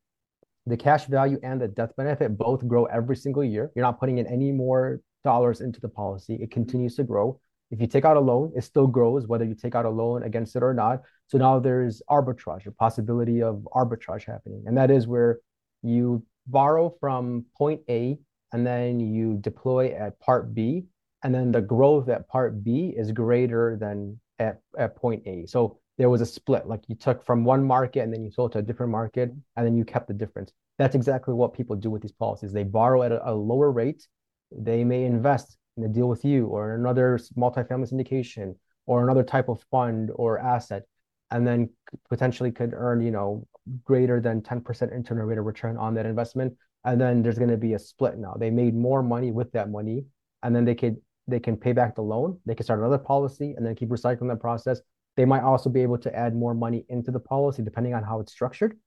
the 0.66 0.76
cash 0.76 1.06
value 1.06 1.38
and 1.42 1.60
the 1.60 1.68
death 1.68 1.92
benefit 1.96 2.36
both 2.36 2.66
grow 2.66 2.86
every 2.86 3.16
single 3.16 3.44
year. 3.44 3.70
You're 3.74 3.84
not 3.84 4.00
putting 4.00 4.18
in 4.18 4.26
any 4.26 4.50
more 4.50 5.00
dollars 5.24 5.60
into 5.60 5.80
the 5.80 5.88
policy. 5.88 6.38
It 6.40 6.50
continues 6.50 6.96
to 6.96 7.04
grow. 7.04 7.40
If 7.70 7.80
you 7.80 7.86
take 7.86 8.04
out 8.04 8.16
a 8.16 8.20
loan 8.20 8.52
it 8.54 8.62
still 8.62 8.86
grows 8.86 9.26
whether 9.26 9.44
you 9.44 9.54
take 9.54 9.74
out 9.74 9.84
a 9.84 9.90
loan 9.90 10.22
against 10.22 10.54
it 10.56 10.62
or 10.62 10.74
not. 10.74 11.02
So 11.28 11.38
now 11.38 11.58
there's 11.58 12.02
arbitrage 12.08 12.66
a 12.66 12.72
possibility 12.72 13.42
of 13.42 13.66
arbitrage 13.74 14.24
happening. 14.24 14.64
And 14.66 14.76
that 14.76 14.90
is 14.90 15.06
where 15.06 15.40
you 15.82 16.24
borrow 16.46 16.94
from 17.00 17.44
point 17.56 17.80
a 17.88 18.18
and 18.52 18.66
then 18.66 19.00
you 19.00 19.38
deploy 19.40 19.92
at 19.92 20.18
part 20.20 20.54
B, 20.54 20.84
and 21.22 21.34
then 21.34 21.52
the 21.52 21.60
growth 21.60 22.08
at 22.08 22.28
part 22.28 22.62
B 22.62 22.94
is 22.96 23.12
greater 23.12 23.76
than 23.76 24.20
at, 24.38 24.60
at 24.78 24.96
point 24.96 25.22
A. 25.26 25.46
So 25.46 25.78
there 25.98 26.10
was 26.10 26.20
a 26.20 26.26
split, 26.26 26.66
like 26.66 26.82
you 26.88 26.94
took 26.94 27.24
from 27.24 27.44
one 27.44 27.64
market 27.64 28.00
and 28.00 28.12
then 28.12 28.22
you 28.22 28.30
sold 28.30 28.52
to 28.52 28.58
a 28.58 28.62
different 28.62 28.92
market, 28.92 29.32
and 29.56 29.66
then 29.66 29.76
you 29.76 29.84
kept 29.84 30.08
the 30.08 30.14
difference. 30.14 30.52
That's 30.78 30.94
exactly 30.94 31.34
what 31.34 31.54
people 31.54 31.74
do 31.74 31.90
with 31.90 32.02
these 32.02 32.12
policies. 32.12 32.52
They 32.52 32.64
borrow 32.64 33.02
at 33.02 33.12
a, 33.12 33.30
a 33.30 33.32
lower 33.32 33.72
rate. 33.72 34.06
They 34.52 34.84
may 34.84 35.04
invest 35.04 35.56
in 35.76 35.84
a 35.84 35.88
deal 35.88 36.08
with 36.08 36.24
you 36.24 36.46
or 36.46 36.74
another 36.74 37.18
multifamily 37.36 37.92
syndication 37.92 38.56
or 38.86 39.02
another 39.02 39.22
type 39.24 39.48
of 39.48 39.64
fund 39.70 40.10
or 40.14 40.38
asset, 40.38 40.84
and 41.30 41.46
then 41.46 41.70
potentially 42.08 42.52
could 42.52 42.72
earn, 42.74 43.00
you 43.00 43.10
know, 43.10 43.46
greater 43.84 44.20
than 44.20 44.42
10% 44.42 44.94
internal 44.94 45.26
rate 45.26 45.38
of 45.38 45.44
return 45.44 45.76
on 45.76 45.94
that 45.94 46.06
investment 46.06 46.54
and 46.86 47.00
then 47.00 47.22
there's 47.22 47.38
going 47.38 47.50
to 47.50 47.56
be 47.56 47.74
a 47.74 47.78
split 47.78 48.16
now 48.16 48.34
they 48.38 48.48
made 48.48 48.74
more 48.74 49.02
money 49.02 49.30
with 49.30 49.52
that 49.52 49.68
money 49.70 50.04
and 50.42 50.56
then 50.56 50.64
they 50.64 50.74
could 50.74 50.96
they 51.28 51.40
can 51.40 51.56
pay 51.56 51.72
back 51.72 51.94
the 51.94 52.02
loan 52.02 52.38
they 52.46 52.54
can 52.54 52.64
start 52.64 52.80
another 52.80 52.98
policy 52.98 53.52
and 53.56 53.66
then 53.66 53.74
keep 53.74 53.90
recycling 53.90 54.28
that 54.28 54.40
process 54.40 54.80
they 55.16 55.24
might 55.24 55.42
also 55.42 55.68
be 55.68 55.82
able 55.82 55.98
to 55.98 56.14
add 56.16 56.34
more 56.34 56.54
money 56.54 56.86
into 56.88 57.10
the 57.10 57.20
policy 57.20 57.62
depending 57.62 57.92
on 57.92 58.02
how 58.02 58.20
it's 58.20 58.32
structured 58.32 58.78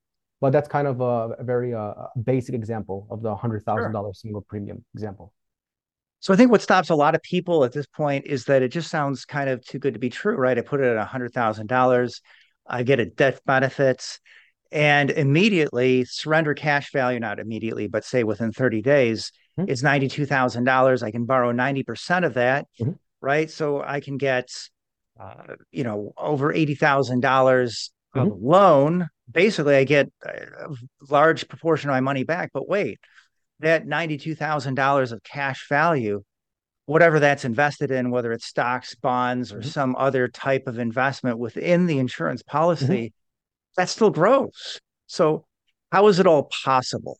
but 0.41 0.51
that's 0.51 0.69
kind 0.69 0.87
of 0.87 1.01
a, 1.01 1.35
a 1.37 1.43
very 1.43 1.73
uh, 1.73 1.93
basic 2.23 2.55
example 2.55 3.05
of 3.11 3.21
the 3.21 3.35
$100000 3.35 3.91
sure. 3.91 4.13
single 4.13 4.41
premium 4.41 4.83
example 4.95 5.33
so 6.21 6.33
I 6.33 6.37
think 6.37 6.51
what 6.51 6.61
stops 6.61 6.89
a 6.89 6.95
lot 6.95 7.15
of 7.15 7.21
people 7.21 7.63
at 7.63 7.71
this 7.71 7.85
point 7.85 8.25
is 8.25 8.43
that 8.45 8.61
it 8.61 8.69
just 8.69 8.89
sounds 8.89 9.23
kind 9.23 9.49
of 9.49 9.65
too 9.65 9.79
good 9.79 9.93
to 9.93 10.01
be 10.01 10.09
true, 10.09 10.35
right? 10.35 10.57
I 10.57 10.61
put 10.61 10.81
it 10.81 10.97
at 10.97 11.07
$100,000. 11.07 12.21
I 12.67 12.83
get 12.83 12.99
a 12.99 13.05
death 13.05 13.39
benefits 13.45 14.19
and 14.71 15.09
immediately 15.09 16.05
surrender 16.05 16.53
cash 16.53 16.91
value, 16.91 17.19
not 17.19 17.39
immediately, 17.39 17.87
but 17.87 18.05
say 18.05 18.23
within 18.23 18.51
30 18.51 18.81
days, 18.81 19.31
mm-hmm. 19.59 19.69
is 19.69 19.81
$92,000. 19.81 21.03
I 21.03 21.11
can 21.11 21.25
borrow 21.25 21.51
90% 21.51 22.25
of 22.25 22.35
that, 22.35 22.67
mm-hmm. 22.79 22.91
right? 23.21 23.49
So 23.49 23.81
I 23.81 23.99
can 23.99 24.17
get, 24.17 24.49
uh, 25.19 25.55
you 25.71 25.83
know, 25.83 26.13
over 26.17 26.53
$80,000 26.53 27.19
mm-hmm. 27.19 28.19
of 28.19 28.41
loan. 28.41 29.07
Basically, 29.31 29.75
I 29.75 29.85
get 29.85 30.11
a 30.23 30.75
large 31.09 31.47
proportion 31.47 31.89
of 31.89 31.93
my 31.93 32.01
money 32.01 32.23
back. 32.23 32.51
But 32.53 32.67
wait, 32.69 32.99
that 33.59 33.87
$92,000 33.87 35.11
of 35.11 35.23
cash 35.23 35.67
value, 35.67 36.23
whatever 36.85 37.19
that's 37.19 37.45
invested 37.45 37.89
in, 37.89 38.11
whether 38.11 38.31
it's 38.31 38.45
stocks, 38.45 38.93
bonds, 38.93 39.51
or 39.51 39.59
mm-hmm. 39.59 39.69
some 39.69 39.95
other 39.95 40.27
type 40.27 40.67
of 40.67 40.77
investment 40.77 41.39
within 41.39 41.87
the 41.87 41.97
insurance 41.97 42.43
policy, 42.43 42.85
mm-hmm 42.85 43.15
that 43.79 43.89
still 43.89 44.09
grows. 44.09 44.79
So 45.07 45.45
how 45.91 46.07
is 46.07 46.19
it 46.19 46.27
all 46.27 46.49
possible? 46.63 47.17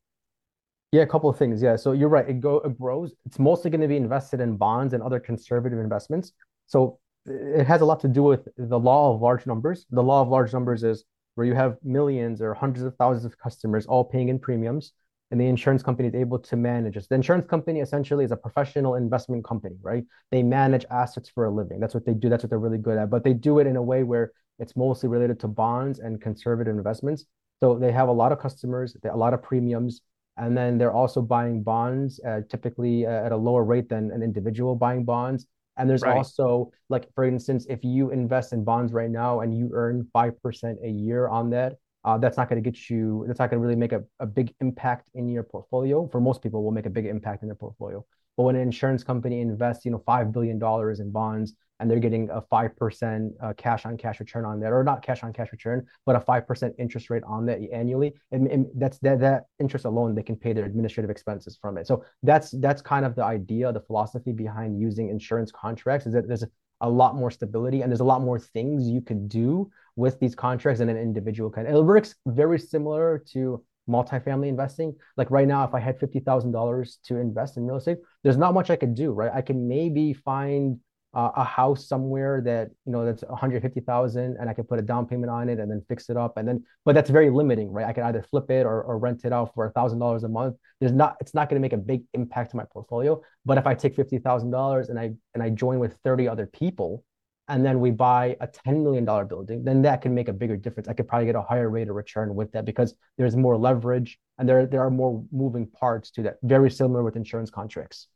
Yeah, 0.91 1.03
a 1.03 1.07
couple 1.07 1.29
of 1.29 1.37
things. 1.37 1.61
Yeah, 1.61 1.75
so 1.75 1.91
you're 1.93 2.09
right. 2.09 2.27
It 2.27 2.39
go 2.39 2.57
it 2.57 2.77
grows. 2.77 3.13
It's 3.25 3.39
mostly 3.39 3.71
going 3.71 3.81
to 3.81 3.87
be 3.87 3.97
invested 3.97 4.39
in 4.39 4.57
bonds 4.57 4.93
and 4.93 5.01
other 5.01 5.19
conservative 5.19 5.79
investments. 5.79 6.33
So 6.67 6.99
it 7.25 7.65
has 7.65 7.81
a 7.81 7.85
lot 7.85 7.99
to 8.01 8.07
do 8.07 8.23
with 8.23 8.47
the 8.57 8.79
law 8.79 9.13
of 9.13 9.21
large 9.21 9.45
numbers. 9.45 9.85
The 9.91 10.03
law 10.03 10.21
of 10.21 10.29
large 10.29 10.51
numbers 10.51 10.83
is 10.83 11.05
where 11.35 11.47
you 11.47 11.53
have 11.53 11.77
millions 11.83 12.41
or 12.41 12.53
hundreds 12.53 12.83
of 12.83 12.95
thousands 12.95 13.25
of 13.25 13.37
customers 13.37 13.85
all 13.85 14.03
paying 14.03 14.29
in 14.29 14.39
premiums, 14.39 14.93
and 15.31 15.39
the 15.39 15.45
insurance 15.45 15.83
company 15.83 16.07
is 16.07 16.15
able 16.15 16.39
to 16.39 16.55
manage 16.55 16.97
it. 16.97 17.07
The 17.09 17.15
insurance 17.15 17.47
company 17.47 17.81
essentially 17.81 18.25
is 18.25 18.31
a 18.31 18.35
professional 18.35 18.95
investment 18.95 19.45
company, 19.45 19.75
right? 19.81 20.03
They 20.31 20.41
manage 20.41 20.85
assets 20.89 21.29
for 21.29 21.45
a 21.45 21.51
living. 21.51 21.79
That's 21.79 21.93
what 21.93 22.05
they 22.05 22.13
do. 22.13 22.29
That's 22.29 22.43
what 22.43 22.49
they're 22.49 22.59
really 22.59 22.77
good 22.77 22.97
at. 22.97 23.09
But 23.09 23.23
they 23.23 23.33
do 23.33 23.59
it 23.59 23.67
in 23.67 23.75
a 23.75 23.83
way 23.83 24.03
where 24.03 24.31
it's 24.57 24.75
mostly 24.75 25.07
related 25.07 25.39
to 25.41 25.47
bonds 25.47 25.99
and 25.99 26.19
conservative 26.19 26.75
investments. 26.75 27.25
So 27.61 27.77
they 27.77 27.91
have 27.91 28.09
a 28.09 28.11
lot 28.11 28.31
of 28.31 28.39
customers, 28.39 28.95
a 29.03 29.15
lot 29.15 29.33
of 29.33 29.43
premiums, 29.43 30.01
and 30.37 30.57
then 30.57 30.77
they're 30.77 30.93
also 30.93 31.21
buying 31.21 31.61
bonds 31.61 32.19
uh, 32.25 32.41
typically 32.49 33.05
uh, 33.05 33.25
at 33.25 33.31
a 33.31 33.37
lower 33.37 33.63
rate 33.63 33.89
than 33.89 34.11
an 34.11 34.23
individual 34.23 34.75
buying 34.75 35.03
bonds. 35.05 35.45
And 35.77 35.89
there's 35.89 36.01
right. 36.01 36.17
also 36.17 36.71
like, 36.89 37.07
for 37.13 37.23
instance, 37.23 37.65
if 37.69 37.83
you 37.83 38.11
invest 38.11 38.51
in 38.51 38.63
bonds 38.63 38.91
right 38.93 39.09
now 39.09 39.41
and 39.41 39.57
you 39.57 39.71
earn 39.73 40.07
five 40.11 40.41
percent 40.41 40.79
a 40.83 40.89
year 40.89 41.27
on 41.27 41.49
that, 41.51 41.77
uh, 42.05 42.17
that's 42.17 42.37
not 42.37 42.49
going 42.49 42.61
to 42.61 42.69
get 42.69 42.89
you. 42.89 43.25
That's 43.27 43.39
not 43.39 43.49
going 43.49 43.61
to 43.61 43.65
really 43.65 43.79
make 43.79 43.91
a, 43.91 44.03
a 44.19 44.25
big 44.25 44.53
impact 44.61 45.09
in 45.13 45.27
your 45.29 45.43
portfolio. 45.43 46.07
For 46.07 46.21
most 46.21 46.41
people, 46.41 46.63
will 46.63 46.71
make 46.71 46.85
a 46.85 46.89
big 46.89 47.05
impact 47.05 47.43
in 47.43 47.49
their 47.49 47.55
portfolio. 47.55 48.05
But 48.37 48.43
when 48.43 48.55
an 48.55 48.61
insurance 48.61 49.03
company 49.03 49.41
invests, 49.41 49.83
you 49.83 49.91
know, 49.91 50.01
five 50.05 50.31
billion 50.31 50.59
dollars 50.59 51.01
in 51.01 51.11
bonds 51.11 51.55
and 51.79 51.89
they're 51.89 51.99
getting 51.99 52.29
a 52.29 52.41
5% 52.41 53.31
uh, 53.41 53.53
cash 53.57 53.85
on 53.85 53.97
cash 53.97 54.19
return 54.19 54.45
on 54.45 54.59
that, 54.59 54.71
or 54.71 54.83
not 54.83 55.01
cash 55.01 55.23
on 55.23 55.31
cash 55.31 55.51
return, 55.51 55.85
but 56.05 56.15
a 56.15 56.19
5% 56.19 56.73
interest 56.77 57.09
rate 57.09 57.23
on 57.25 57.45
that 57.45 57.59
annually. 57.73 58.13
And, 58.31 58.47
and, 58.47 58.67
that's 58.75 58.97
that, 58.99 59.19
that 59.21 59.45
interest 59.59 59.85
alone, 59.85 60.13
they 60.13 60.23
can 60.23 60.35
pay 60.35 60.53
their 60.53 60.65
administrative 60.65 61.09
expenses 61.09 61.57
from 61.61 61.77
it. 61.77 61.87
So 61.87 62.03
that's 62.23 62.51
that's 62.59 62.81
kind 62.81 63.05
of 63.05 63.15
the 63.15 63.23
idea, 63.23 63.71
the 63.71 63.81
philosophy 63.81 64.31
behind 64.31 64.79
using 64.79 65.09
insurance 65.09 65.51
contracts 65.51 66.05
is 66.05 66.13
that 66.13 66.27
there's 66.27 66.45
a, 66.81 66.89
lot 66.89 67.15
more 67.15 67.31
stability 67.31 67.81
and 67.81 67.91
there's 67.91 67.99
a 67.99 68.05
lot 68.05 68.21
more 68.21 68.39
things 68.39 68.87
you 68.87 69.01
could 69.01 69.27
do 69.27 69.69
with 69.95 70.19
these 70.19 70.35
contracts 70.35 70.79
than 70.79 70.89
an 70.89 70.97
individual 70.97 71.49
can. 71.49 71.65
It 71.65 71.81
works 71.81 72.15
very 72.25 72.59
similar 72.59 73.23
to 73.31 73.63
multifamily 73.89 74.47
investing. 74.47 74.95
Like 75.17 75.31
right 75.31 75.47
now, 75.47 75.63
if 75.63 75.73
I 75.73 75.79
had 75.79 75.99
$50,000 75.99 76.95
to 77.05 77.17
invest 77.17 77.57
in 77.57 77.65
real 77.65 77.77
estate, 77.77 77.97
there's 78.23 78.37
not 78.37 78.53
much 78.53 78.69
I 78.69 78.75
could 78.75 78.95
do, 78.95 79.11
right? 79.11 79.31
I 79.33 79.41
can 79.41 79.67
maybe 79.67 80.13
find 80.13 80.79
uh, 81.13 81.31
a 81.35 81.43
house 81.43 81.87
somewhere 81.87 82.41
that 82.45 82.69
you 82.85 82.91
know 82.91 83.03
that's 83.03 83.23
150,000 83.23 84.37
and 84.39 84.49
I 84.49 84.53
can 84.53 84.63
put 84.63 84.77
a 84.77 84.81
down 84.83 85.07
payment 85.07 85.31
on 85.31 85.49
it 85.49 85.59
and 85.59 85.69
then 85.71 85.83
fix 85.89 86.09
it 86.09 86.17
up 86.17 86.37
and 86.37 86.47
then 86.47 86.63
but 86.85 86.93
that's 86.93 87.09
very 87.09 87.31
limiting 87.31 87.71
right 87.71 87.87
I 87.87 87.93
can 87.93 88.03
either 88.03 88.21
flip 88.21 88.51
it 88.51 88.65
or, 88.65 88.83
or 88.83 88.99
rent 88.99 89.25
it 89.25 89.33
out 89.33 89.53
for 89.55 89.65
a 89.65 89.71
thousand 89.71 89.97
dollars 89.97 90.23
a 90.23 90.29
month 90.29 90.57
there's 90.79 90.91
not 90.91 91.17
it's 91.19 91.33
not 91.33 91.49
going 91.49 91.59
to 91.59 91.65
make 91.65 91.73
a 91.73 91.77
big 91.77 92.03
impact 92.13 92.51
to 92.51 92.57
my 92.57 92.65
portfolio 92.71 93.19
but 93.43 93.57
if 93.57 93.65
I 93.65 93.73
take 93.73 93.95
$50,000 93.95 94.89
and 94.89 94.99
I 94.99 95.13
and 95.33 95.41
I 95.41 95.49
join 95.49 95.79
with 95.79 95.97
30 96.03 96.27
other 96.27 96.45
people 96.45 97.03
and 97.49 97.65
then 97.65 97.79
we 97.79 97.91
buy 97.91 98.37
a 98.39 98.47
$10 98.47 98.83
million 98.83 99.05
building 99.05 99.63
then 99.63 99.81
that 99.81 100.01
can 100.01 100.13
make 100.13 100.29
a 100.29 100.33
bigger 100.33 100.55
difference 100.55 100.87
I 100.87 100.93
could 100.93 101.07
probably 101.07 101.25
get 101.25 101.35
a 101.35 101.41
higher 101.41 101.69
rate 101.69 101.89
of 101.89 101.95
return 101.95 102.33
with 102.35 102.51
that 102.53 102.65
because 102.65 102.93
there's 103.17 103.35
more 103.35 103.57
leverage 103.57 104.19
and 104.37 104.47
there 104.47 104.65
there 104.65 104.81
are 104.81 104.91
more 104.91 105.23
moving 105.31 105.67
parts 105.67 106.11
to 106.11 106.23
that 106.23 106.37
very 106.43 106.71
similar 106.71 107.03
with 107.03 107.15
insurance 107.15 107.49
contracts 107.49 108.07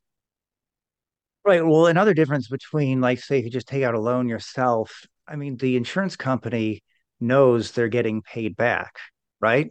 Right. 1.45 1.65
Well, 1.65 1.87
another 1.87 2.13
difference 2.13 2.47
between, 2.47 3.01
like, 3.01 3.19
say, 3.19 3.39
if 3.39 3.43
you 3.43 3.51
just 3.51 3.67
take 3.67 3.83
out 3.83 3.95
a 3.95 3.99
loan 3.99 4.29
yourself, 4.29 5.05
I 5.27 5.35
mean, 5.35 5.57
the 5.57 5.75
insurance 5.75 6.15
company 6.15 6.83
knows 7.19 7.71
they're 7.71 7.89
getting 7.89 8.21
paid 8.21 8.55
back, 8.55 8.95
right? 9.41 9.69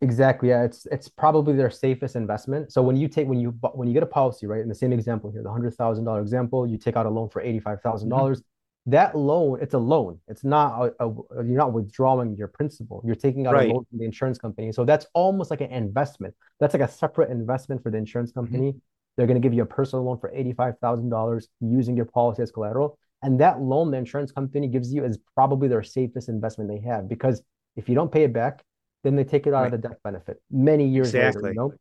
Exactly. 0.00 0.50
Yeah, 0.50 0.64
it's 0.64 0.86
it's 0.86 1.08
probably 1.08 1.54
their 1.54 1.70
safest 1.70 2.16
investment. 2.16 2.72
So 2.72 2.82
when 2.82 2.96
you 2.96 3.08
take 3.08 3.28
when 3.28 3.40
you 3.40 3.50
when 3.74 3.88
you 3.88 3.94
get 3.94 4.02
a 4.02 4.06
policy, 4.06 4.46
right? 4.46 4.60
In 4.60 4.68
the 4.68 4.74
same 4.74 4.92
example 4.92 5.30
here, 5.30 5.42
the 5.42 5.50
hundred 5.50 5.74
thousand 5.74 6.04
dollar 6.04 6.20
example, 6.20 6.66
you 6.66 6.78
take 6.78 6.96
out 6.96 7.06
a 7.06 7.10
loan 7.10 7.28
for 7.28 7.40
eighty 7.42 7.60
five 7.60 7.80
thousand 7.82 8.08
mm-hmm. 8.08 8.18
dollars. 8.18 8.42
That 8.86 9.14
loan, 9.14 9.58
it's 9.60 9.74
a 9.74 9.78
loan. 9.78 10.18
It's 10.28 10.44
not 10.44 10.94
a, 10.98 11.04
a, 11.04 11.14
you're 11.44 11.58
not 11.58 11.74
withdrawing 11.74 12.36
your 12.36 12.48
principal. 12.48 13.02
You're 13.04 13.16
taking 13.16 13.46
out 13.46 13.52
right. 13.52 13.68
a 13.68 13.72
loan 13.74 13.84
from 13.90 13.98
the 13.98 14.06
insurance 14.06 14.38
company. 14.38 14.72
So 14.72 14.86
that's 14.86 15.06
almost 15.12 15.50
like 15.50 15.60
an 15.60 15.70
investment. 15.70 16.34
That's 16.58 16.72
like 16.72 16.82
a 16.82 16.88
separate 16.88 17.30
investment 17.30 17.82
for 17.82 17.90
the 17.90 17.98
insurance 17.98 18.30
mm-hmm. 18.30 18.40
company. 18.40 18.68
Mm-hmm 18.70 18.78
they're 19.18 19.26
going 19.26 19.40
to 19.40 19.44
give 19.44 19.52
you 19.52 19.62
a 19.62 19.66
personal 19.66 20.04
loan 20.04 20.16
for 20.16 20.30
$85,000 20.30 21.48
using 21.60 21.96
your 21.96 22.04
policy 22.04 22.40
as 22.40 22.52
collateral. 22.52 22.96
And 23.22 23.40
that 23.40 23.60
loan 23.60 23.90
the 23.90 23.98
insurance 23.98 24.30
company 24.30 24.68
gives 24.68 24.94
you 24.94 25.04
is 25.04 25.18
probably 25.34 25.66
their 25.66 25.82
safest 25.82 26.28
investment 26.28 26.70
they 26.70 26.78
have 26.88 27.08
because 27.08 27.42
if 27.74 27.88
you 27.88 27.96
don't 27.96 28.12
pay 28.12 28.22
it 28.22 28.32
back, 28.32 28.62
then 29.04 29.16
they 29.16 29.24
take 29.24 29.46
it 29.46 29.54
out 29.54 29.66
of 29.66 29.72
the 29.72 29.78
death 29.78 29.98
benefit 30.02 30.40
many 30.50 30.86
years 30.86 31.08
exactly. 31.08 31.42
later. 31.42 31.52
You 31.52 31.60
know? 31.60 31.72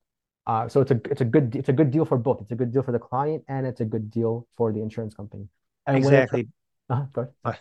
Uh, 0.45 0.69
so 0.69 0.81
it's 0.81 0.91
a 0.91 1.01
it's 1.11 1.21
a 1.21 1.25
good 1.25 1.55
it's 1.55 1.69
a 1.69 1.73
good 1.73 1.91
deal 1.91 2.05
for 2.05 2.17
both. 2.17 2.41
It's 2.41 2.51
a 2.51 2.55
good 2.55 2.71
deal 2.71 2.83
for 2.83 2.91
the 2.91 2.99
client 2.99 3.43
and 3.47 3.67
it's 3.67 3.81
a 3.81 3.85
good 3.85 4.09
deal 4.09 4.47
for 4.55 4.71
the 4.71 4.81
insurance 4.81 5.13
company. 5.13 5.47
And 5.85 5.97
exactly. 5.97 6.47
Uh, 6.89 7.05
uh, 7.43 7.53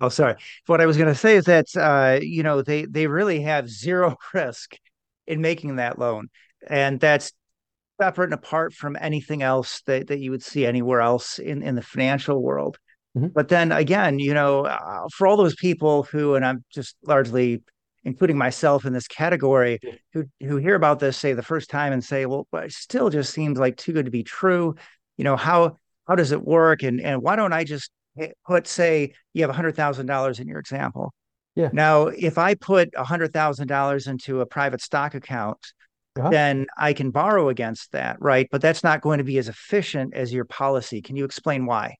oh, 0.00 0.10
sorry. 0.10 0.34
What 0.66 0.82
I 0.82 0.86
was 0.86 0.98
going 0.98 1.08
to 1.08 1.18
say 1.18 1.36
is 1.36 1.46
that 1.46 1.66
uh, 1.74 2.18
you 2.20 2.42
know 2.42 2.60
they 2.60 2.84
they 2.84 3.06
really 3.06 3.40
have 3.42 3.68
zero 3.68 4.16
risk 4.34 4.76
in 5.26 5.40
making 5.40 5.76
that 5.76 5.98
loan, 5.98 6.28
and 6.68 7.00
that's 7.00 7.32
separate 8.00 8.26
and 8.26 8.34
apart 8.34 8.74
from 8.74 8.96
anything 9.00 9.42
else 9.42 9.82
that, 9.86 10.08
that 10.08 10.18
you 10.18 10.30
would 10.30 10.42
see 10.42 10.66
anywhere 10.66 11.00
else 11.00 11.38
in, 11.38 11.62
in 11.62 11.74
the 11.74 11.82
financial 11.82 12.42
world. 12.42 12.78
Mm-hmm. 13.16 13.28
But 13.28 13.48
then 13.48 13.72
again, 13.72 14.18
you 14.18 14.34
know, 14.34 14.66
uh, 14.66 15.06
for 15.14 15.26
all 15.26 15.36
those 15.36 15.54
people 15.54 16.02
who, 16.02 16.34
and 16.34 16.44
I'm 16.44 16.64
just 16.70 16.96
largely 17.02 17.62
including 18.06 18.38
myself 18.38 18.86
in 18.86 18.92
this 18.92 19.08
category, 19.08 19.80
who 20.12 20.24
who 20.40 20.56
hear 20.56 20.76
about 20.76 21.00
this 21.00 21.16
say 21.18 21.32
the 21.34 21.42
first 21.42 21.68
time 21.68 21.92
and 21.92 22.02
say, 22.02 22.24
well, 22.24 22.46
but 22.52 22.64
it 22.64 22.72
still 22.72 23.10
just 23.10 23.34
seems 23.34 23.58
like 23.58 23.76
too 23.76 23.92
good 23.92 24.04
to 24.04 24.12
be 24.12 24.22
true. 24.22 24.76
You 25.18 25.24
know, 25.24 25.36
how 25.36 25.76
how 26.06 26.14
does 26.14 26.30
it 26.30 26.42
work? 26.42 26.84
And 26.84 27.00
and 27.00 27.20
why 27.20 27.34
don't 27.34 27.52
I 27.52 27.64
just 27.64 27.90
put 28.46 28.68
say 28.68 29.12
you 29.34 29.42
have 29.42 29.50
a 29.50 29.54
hundred 29.54 29.74
thousand 29.74 30.06
dollars 30.06 30.38
in 30.38 30.46
your 30.46 30.60
example? 30.60 31.12
Yeah. 31.56 31.70
Now, 31.72 32.06
if 32.06 32.38
I 32.38 32.54
put 32.54 32.90
a 32.96 33.04
hundred 33.04 33.32
thousand 33.32 33.66
dollars 33.66 34.06
into 34.06 34.40
a 34.40 34.46
private 34.46 34.80
stock 34.80 35.14
account, 35.14 35.58
uh-huh. 36.16 36.30
then 36.30 36.66
I 36.78 36.92
can 36.92 37.10
borrow 37.10 37.48
against 37.48 37.90
that, 37.90 38.18
right? 38.20 38.46
But 38.52 38.62
that's 38.62 38.84
not 38.84 39.00
going 39.00 39.18
to 39.18 39.24
be 39.24 39.38
as 39.38 39.48
efficient 39.48 40.14
as 40.14 40.32
your 40.32 40.44
policy. 40.44 41.02
Can 41.02 41.16
you 41.16 41.24
explain 41.24 41.66
why? 41.66 41.96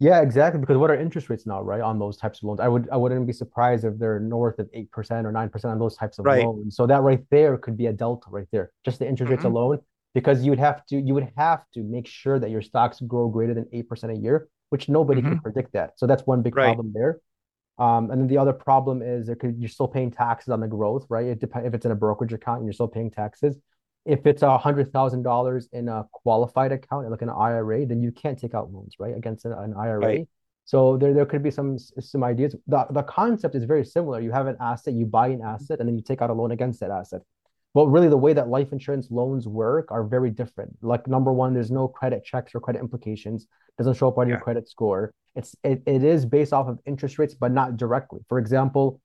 Yeah, 0.00 0.20
exactly. 0.20 0.60
Because 0.60 0.76
what 0.76 0.90
are 0.90 0.96
interest 0.96 1.28
rates 1.28 1.44
now, 1.44 1.60
right, 1.60 1.80
on 1.80 1.98
those 1.98 2.16
types 2.16 2.38
of 2.38 2.44
loans? 2.44 2.60
I 2.60 2.68
would 2.68 2.88
I 2.90 2.96
wouldn't 2.96 3.26
be 3.26 3.32
surprised 3.32 3.84
if 3.84 3.98
they're 3.98 4.20
north 4.20 4.58
of 4.60 4.68
eight 4.72 4.90
percent 4.92 5.26
or 5.26 5.32
nine 5.32 5.48
percent 5.48 5.72
on 5.72 5.78
those 5.78 5.96
types 5.96 6.18
of 6.18 6.24
right. 6.24 6.44
loans. 6.44 6.76
So 6.76 6.86
that 6.86 7.02
right 7.02 7.24
there 7.30 7.58
could 7.58 7.76
be 7.76 7.86
a 7.86 7.92
delta 7.92 8.28
right 8.30 8.46
there, 8.52 8.70
just 8.84 9.00
the 9.00 9.08
interest 9.08 9.28
mm-hmm. 9.28 9.36
rates 9.36 9.44
alone. 9.44 9.78
Because 10.14 10.42
you 10.42 10.50
would 10.50 10.58
have 10.58 10.86
to 10.86 10.96
you 10.96 11.14
would 11.14 11.30
have 11.36 11.64
to 11.74 11.82
make 11.82 12.06
sure 12.06 12.38
that 12.38 12.50
your 12.50 12.62
stocks 12.62 13.00
grow 13.00 13.28
greater 13.28 13.54
than 13.54 13.66
eight 13.72 13.88
percent 13.88 14.12
a 14.12 14.16
year, 14.16 14.48
which 14.70 14.88
nobody 14.88 15.20
mm-hmm. 15.20 15.32
can 15.32 15.40
predict 15.40 15.72
that. 15.72 15.98
So 15.98 16.06
that's 16.06 16.26
one 16.26 16.42
big 16.42 16.56
right. 16.56 16.66
problem 16.66 16.92
there. 16.94 17.20
Um, 17.78 18.10
and 18.10 18.20
then 18.20 18.26
the 18.26 18.38
other 18.38 18.52
problem 18.52 19.02
is 19.02 19.26
there 19.26 19.36
could, 19.36 19.56
you're 19.58 19.68
still 19.68 19.86
paying 19.86 20.10
taxes 20.10 20.48
on 20.48 20.60
the 20.60 20.66
growth, 20.66 21.06
right? 21.08 21.26
It 21.26 21.38
depends 21.38 21.68
if 21.68 21.74
it's 21.74 21.86
in 21.86 21.92
a 21.92 21.94
brokerage 21.94 22.32
account 22.32 22.58
and 22.58 22.66
you're 22.66 22.72
still 22.72 22.88
paying 22.88 23.10
taxes. 23.10 23.56
If 24.08 24.26
it's 24.26 24.42
a 24.42 24.56
hundred 24.56 24.92
thousand 24.92 25.22
dollars 25.22 25.68
in 25.72 25.88
a 25.88 26.06
qualified 26.12 26.72
account, 26.72 27.10
like 27.10 27.22
an 27.22 27.28
IRA, 27.28 27.86
then 27.86 28.02
you 28.02 28.10
can't 28.10 28.38
take 28.38 28.54
out 28.54 28.72
loans, 28.72 28.94
right, 28.98 29.16
against 29.16 29.44
an, 29.44 29.52
an 29.52 29.74
IRA. 29.74 29.98
Right. 29.98 30.28
So 30.64 30.98
there, 30.98 31.14
there 31.14 31.24
could 31.24 31.42
be 31.42 31.50
some 31.50 31.78
some 31.78 32.24
ideas. 32.24 32.54
The, 32.66 32.86
the 32.90 33.02
concept 33.02 33.54
is 33.54 33.64
very 33.64 33.84
similar. 33.84 34.20
You 34.20 34.32
have 34.32 34.46
an 34.46 34.56
asset, 34.60 34.94
you 34.94 35.06
buy 35.06 35.28
an 35.28 35.38
mm-hmm. 35.38 35.46
asset, 35.46 35.80
and 35.80 35.88
then 35.88 35.96
you 35.96 36.02
take 36.02 36.20
out 36.20 36.30
a 36.30 36.34
loan 36.34 36.50
against 36.50 36.80
that 36.80 36.90
asset. 36.90 37.22
But 37.74 37.86
really, 37.86 38.08
the 38.08 38.18
way 38.18 38.32
that 38.32 38.48
life 38.48 38.72
insurance 38.72 39.08
loans 39.10 39.46
work 39.46 39.90
are 39.90 40.04
very 40.04 40.30
different. 40.30 40.76
Like 40.82 41.06
number 41.06 41.32
one, 41.32 41.54
there's 41.54 41.70
no 41.70 41.86
credit 41.88 42.24
checks 42.24 42.54
or 42.54 42.60
credit 42.60 42.80
implications. 42.80 43.46
Doesn't 43.76 43.94
show 43.94 44.08
up 44.08 44.18
on 44.18 44.26
yeah. 44.26 44.34
your 44.34 44.40
credit 44.40 44.68
score. 44.68 45.12
It's 45.36 45.54
it, 45.62 45.82
it 45.86 46.02
is 46.02 46.26
based 46.26 46.52
off 46.52 46.66
of 46.68 46.78
interest 46.86 47.18
rates, 47.18 47.34
but 47.34 47.52
not 47.52 47.76
directly. 47.76 48.20
For 48.28 48.38
example, 48.38 49.00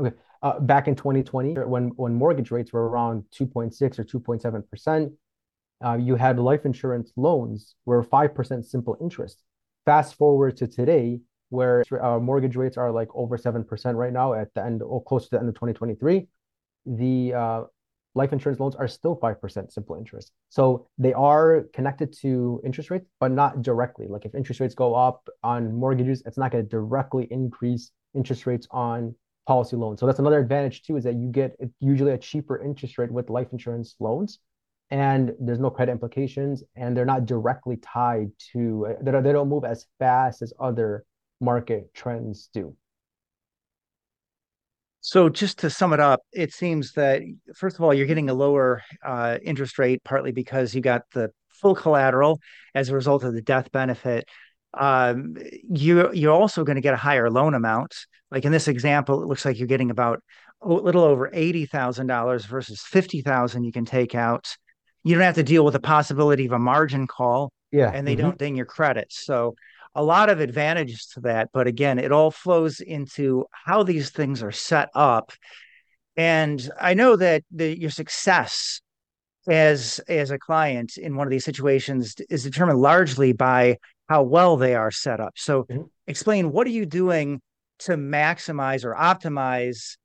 okay, 0.00 0.16
uh, 0.42 0.60
back 0.60 0.88
in 0.88 0.94
2020, 0.94 1.54
when 1.66 1.88
when 1.96 2.14
mortgage 2.14 2.50
rates 2.50 2.72
were 2.72 2.88
around 2.88 3.24
2.6 3.34 3.98
or 3.98 4.04
2.7 4.04 4.70
percent, 4.70 5.12
uh, 5.84 5.94
you 5.94 6.16
had 6.16 6.38
life 6.38 6.64
insurance 6.64 7.12
loans 7.16 7.74
were 7.86 8.02
five 8.02 8.34
percent 8.34 8.64
simple 8.64 8.96
interest. 9.00 9.42
Fast 9.84 10.14
forward 10.14 10.56
to 10.58 10.66
today, 10.66 11.20
where 11.50 11.84
uh, 12.00 12.18
mortgage 12.18 12.56
rates 12.56 12.76
are 12.76 12.92
like 12.92 13.08
over 13.14 13.36
seven 13.36 13.64
percent 13.64 13.96
right 13.96 14.12
now 14.12 14.34
at 14.34 14.52
the 14.54 14.64
end 14.64 14.82
or 14.82 15.02
close 15.02 15.24
to 15.24 15.30
the 15.30 15.38
end 15.38 15.48
of 15.48 15.54
2023. 15.54 16.28
The 16.86 17.34
uh, 17.34 17.62
life 18.14 18.32
insurance 18.32 18.60
loans 18.60 18.74
are 18.74 18.88
still 18.88 19.16
5% 19.16 19.70
simple 19.70 19.96
interest. 19.96 20.32
So 20.48 20.88
they 20.98 21.12
are 21.12 21.66
connected 21.72 22.12
to 22.22 22.60
interest 22.64 22.90
rates, 22.90 23.06
but 23.20 23.30
not 23.30 23.62
directly. 23.62 24.06
Like 24.08 24.24
if 24.24 24.34
interest 24.34 24.60
rates 24.60 24.74
go 24.74 24.94
up 24.94 25.28
on 25.42 25.74
mortgages, 25.74 26.22
it's 26.26 26.38
not 26.38 26.50
going 26.50 26.64
to 26.64 26.68
directly 26.68 27.28
increase 27.30 27.92
interest 28.14 28.46
rates 28.46 28.66
on 28.70 29.14
policy 29.48 29.76
loan. 29.76 29.96
So 29.96 30.04
that's 30.04 30.18
another 30.18 30.38
advantage 30.38 30.82
too, 30.82 30.98
is 30.98 31.04
that 31.04 31.14
you 31.14 31.28
get 31.28 31.56
usually 31.80 32.12
a 32.12 32.18
cheaper 32.18 32.62
interest 32.62 32.98
rate 32.98 33.10
with 33.10 33.30
life 33.30 33.48
insurance 33.50 33.96
loans 33.98 34.40
and 34.90 35.32
there's 35.40 35.58
no 35.58 35.70
credit 35.70 35.92
implications 35.92 36.62
and 36.76 36.94
they're 36.94 37.06
not 37.06 37.24
directly 37.24 37.78
tied 37.78 38.30
to, 38.52 38.94
they 39.00 39.10
don't 39.10 39.48
move 39.48 39.64
as 39.64 39.86
fast 39.98 40.42
as 40.42 40.52
other 40.60 41.04
market 41.40 41.92
trends 41.94 42.50
do. 42.52 42.76
So 45.00 45.30
just 45.30 45.58
to 45.60 45.70
sum 45.70 45.94
it 45.94 46.00
up, 46.00 46.20
it 46.32 46.52
seems 46.52 46.92
that 46.92 47.22
first 47.54 47.76
of 47.76 47.82
all, 47.82 47.94
you're 47.94 48.06
getting 48.06 48.28
a 48.28 48.34
lower 48.34 48.82
uh, 49.02 49.38
interest 49.42 49.78
rate 49.78 50.04
partly 50.04 50.32
because 50.32 50.74
you 50.74 50.82
got 50.82 51.02
the 51.14 51.30
full 51.48 51.74
collateral 51.74 52.38
as 52.74 52.90
a 52.90 52.94
result 52.94 53.24
of 53.24 53.32
the 53.32 53.40
death 53.40 53.72
benefit. 53.72 54.28
Um, 54.74 55.36
you 55.68 56.12
you're 56.12 56.32
also 56.32 56.64
going 56.64 56.76
to 56.76 56.82
get 56.82 56.94
a 56.94 56.98
higher 56.98 57.30
loan 57.30 57.54
amount. 57.54 57.94
Like 58.30 58.44
in 58.44 58.52
this 58.52 58.68
example, 58.68 59.22
it 59.22 59.26
looks 59.26 59.44
like 59.44 59.58
you're 59.58 59.66
getting 59.66 59.90
about 59.90 60.22
a 60.60 60.68
little 60.68 61.04
over 61.04 61.30
eighty 61.32 61.66
thousand 61.66 62.06
dollars 62.06 62.44
versus 62.44 62.80
fifty 62.82 63.22
thousand 63.22 63.64
you 63.64 63.72
can 63.72 63.84
take 63.84 64.14
out. 64.14 64.56
You 65.04 65.14
don't 65.14 65.24
have 65.24 65.36
to 65.36 65.42
deal 65.42 65.64
with 65.64 65.72
the 65.72 65.80
possibility 65.80 66.46
of 66.46 66.52
a 66.52 66.58
margin 66.58 67.06
call. 67.06 67.52
Yeah, 67.70 67.90
and 67.92 68.06
they 68.06 68.14
mm-hmm. 68.14 68.22
don't 68.22 68.38
ding 68.38 68.56
your 68.56 68.66
credits. 68.66 69.24
So 69.24 69.54
a 69.94 70.02
lot 70.02 70.30
of 70.30 70.40
advantages 70.40 71.06
to 71.14 71.20
that. 71.20 71.48
But 71.52 71.66
again, 71.66 71.98
it 71.98 72.12
all 72.12 72.30
flows 72.30 72.80
into 72.80 73.46
how 73.52 73.82
these 73.82 74.10
things 74.10 74.42
are 74.42 74.52
set 74.52 74.90
up. 74.94 75.32
And 76.16 76.68
I 76.80 76.94
know 76.94 77.16
that 77.16 77.44
the, 77.50 77.78
your 77.78 77.90
success 77.90 78.80
as 79.48 80.00
as 80.08 80.30
a 80.30 80.38
client 80.38 80.98
in 80.98 81.16
one 81.16 81.26
of 81.26 81.30
these 81.30 81.44
situations 81.44 82.16
is 82.28 82.42
determined 82.42 82.80
largely 82.80 83.32
by 83.32 83.78
how 84.08 84.22
well 84.22 84.56
they 84.56 84.74
are 84.74 84.90
set 84.90 85.20
up. 85.20 85.34
So 85.36 85.64
mm-hmm. 85.64 85.82
explain 86.06 86.52
what 86.52 86.66
are 86.66 86.70
you 86.70 86.86
doing 86.86 87.40
to 87.80 87.92
maximize 87.92 88.84
or 88.84 88.94
optimize 88.94 89.96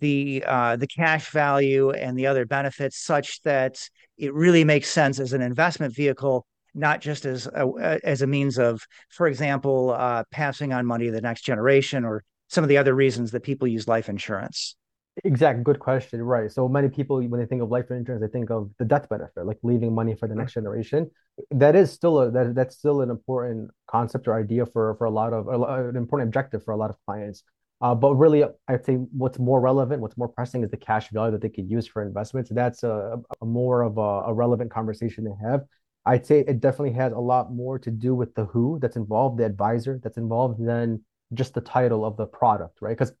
the 0.00 0.44
uh, 0.46 0.76
the 0.76 0.86
cash 0.86 1.30
value 1.30 1.90
and 1.90 2.18
the 2.18 2.26
other 2.26 2.44
benefits 2.44 2.98
such 2.98 3.40
that 3.42 3.78
it 4.16 4.34
really 4.34 4.64
makes 4.64 4.88
sense 4.88 5.18
as 5.18 5.32
an 5.32 5.40
investment 5.40 5.94
vehicle 5.94 6.46
not 6.74 7.00
just 7.00 7.24
as 7.24 7.46
a, 7.46 7.98
as 8.04 8.22
a 8.22 8.26
means 8.26 8.58
of, 8.58 8.86
for 9.10 9.26
example, 9.26 9.94
uh, 9.98 10.22
passing 10.30 10.72
on 10.72 10.86
money 10.86 11.06
to 11.06 11.12
the 11.12 11.20
next 11.20 11.42
generation 11.42 12.04
or 12.04 12.22
some 12.48 12.64
of 12.64 12.68
the 12.68 12.76
other 12.76 12.94
reasons 12.94 13.30
that 13.32 13.42
people 13.42 13.66
use 13.66 13.88
life 13.88 14.08
insurance? 14.08 14.76
Exact, 15.24 15.64
good 15.64 15.78
question. 15.78 16.22
Right. 16.22 16.50
So 16.50 16.68
many 16.68 16.88
people, 16.88 17.16
when 17.22 17.40
they 17.40 17.46
think 17.46 17.62
of 17.62 17.70
life 17.70 17.90
insurance, 17.90 18.20
they 18.22 18.28
think 18.28 18.50
of 18.50 18.70
the 18.78 18.84
death 18.84 19.08
benefit, 19.08 19.46
like 19.46 19.58
leaving 19.62 19.94
money 19.94 20.14
for 20.14 20.28
the 20.28 20.34
next 20.34 20.54
generation. 20.54 21.10
That 21.50 21.74
is 21.74 21.90
still 21.90 22.20
a 22.20 22.30
that 22.30 22.54
that's 22.54 22.76
still 22.76 23.00
an 23.00 23.10
important 23.10 23.70
concept 23.86 24.28
or 24.28 24.34
idea 24.34 24.66
for 24.66 24.94
for 24.96 25.06
a 25.06 25.10
lot 25.10 25.32
of 25.32 25.48
an 25.48 25.96
important 25.96 26.28
objective 26.28 26.64
for 26.64 26.72
a 26.72 26.76
lot 26.76 26.90
of 26.90 26.96
clients. 27.06 27.42
Uh, 27.80 27.94
but 27.94 28.14
really, 28.14 28.44
I'd 28.66 28.84
say 28.84 28.94
what's 28.94 29.38
more 29.38 29.60
relevant, 29.60 30.02
what's 30.02 30.16
more 30.16 30.28
pressing 30.28 30.64
is 30.64 30.70
the 30.70 30.76
cash 30.76 31.10
value 31.10 31.32
that 31.32 31.40
they 31.40 31.48
could 31.48 31.70
use 31.70 31.86
for 31.86 32.02
investments. 32.02 32.50
That's 32.50 32.82
a, 32.82 33.18
a 33.40 33.44
more 33.46 33.82
of 33.82 33.98
a, 33.98 34.30
a 34.30 34.34
relevant 34.34 34.70
conversation 34.70 35.24
to 35.24 35.34
have. 35.42 35.62
I'd 36.04 36.26
say 36.26 36.40
it 36.40 36.60
definitely 36.60 36.94
has 36.94 37.12
a 37.12 37.18
lot 37.18 37.52
more 37.52 37.78
to 37.78 37.90
do 37.90 38.14
with 38.14 38.34
the 38.34 38.46
who 38.46 38.78
that's 38.80 38.96
involved, 38.96 39.38
the 39.38 39.44
advisor 39.44 40.00
that's 40.02 40.16
involved, 40.16 40.64
than 40.64 41.02
just 41.34 41.54
the 41.54 41.60
title 41.60 42.04
of 42.04 42.16
the 42.16 42.26
product, 42.26 42.78
right? 42.80 42.96
Because 42.98 43.12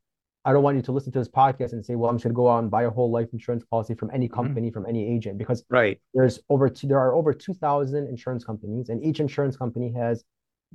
I 0.48 0.52
don't 0.54 0.62
want 0.62 0.76
you 0.76 0.82
to 0.82 0.92
listen 0.92 1.12
to 1.12 1.18
this 1.18 1.28
podcast 1.28 1.74
and 1.74 1.84
say, 1.84 1.94
well, 1.94 2.08
I'm 2.08 2.16
just 2.16 2.24
going 2.24 2.32
to 2.32 2.36
go 2.36 2.48
out 2.48 2.60
and 2.60 2.70
buy 2.70 2.84
a 2.84 2.90
whole 2.90 3.10
life 3.10 3.28
insurance 3.34 3.64
policy 3.70 3.94
from 3.94 4.10
any 4.14 4.28
mm-hmm. 4.28 4.34
company, 4.34 4.68
mm-hmm. 4.68 4.72
from 4.72 4.86
any 4.86 5.06
agent, 5.06 5.36
because 5.36 5.62
right 5.68 6.00
there's 6.14 6.40
over 6.48 6.70
two, 6.70 6.86
there 6.86 6.98
are 6.98 7.14
over 7.14 7.34
2,000 7.34 8.08
insurance 8.08 8.44
companies, 8.44 8.88
and 8.88 9.04
each 9.04 9.20
insurance 9.20 9.58
company 9.58 9.92
has 9.92 10.24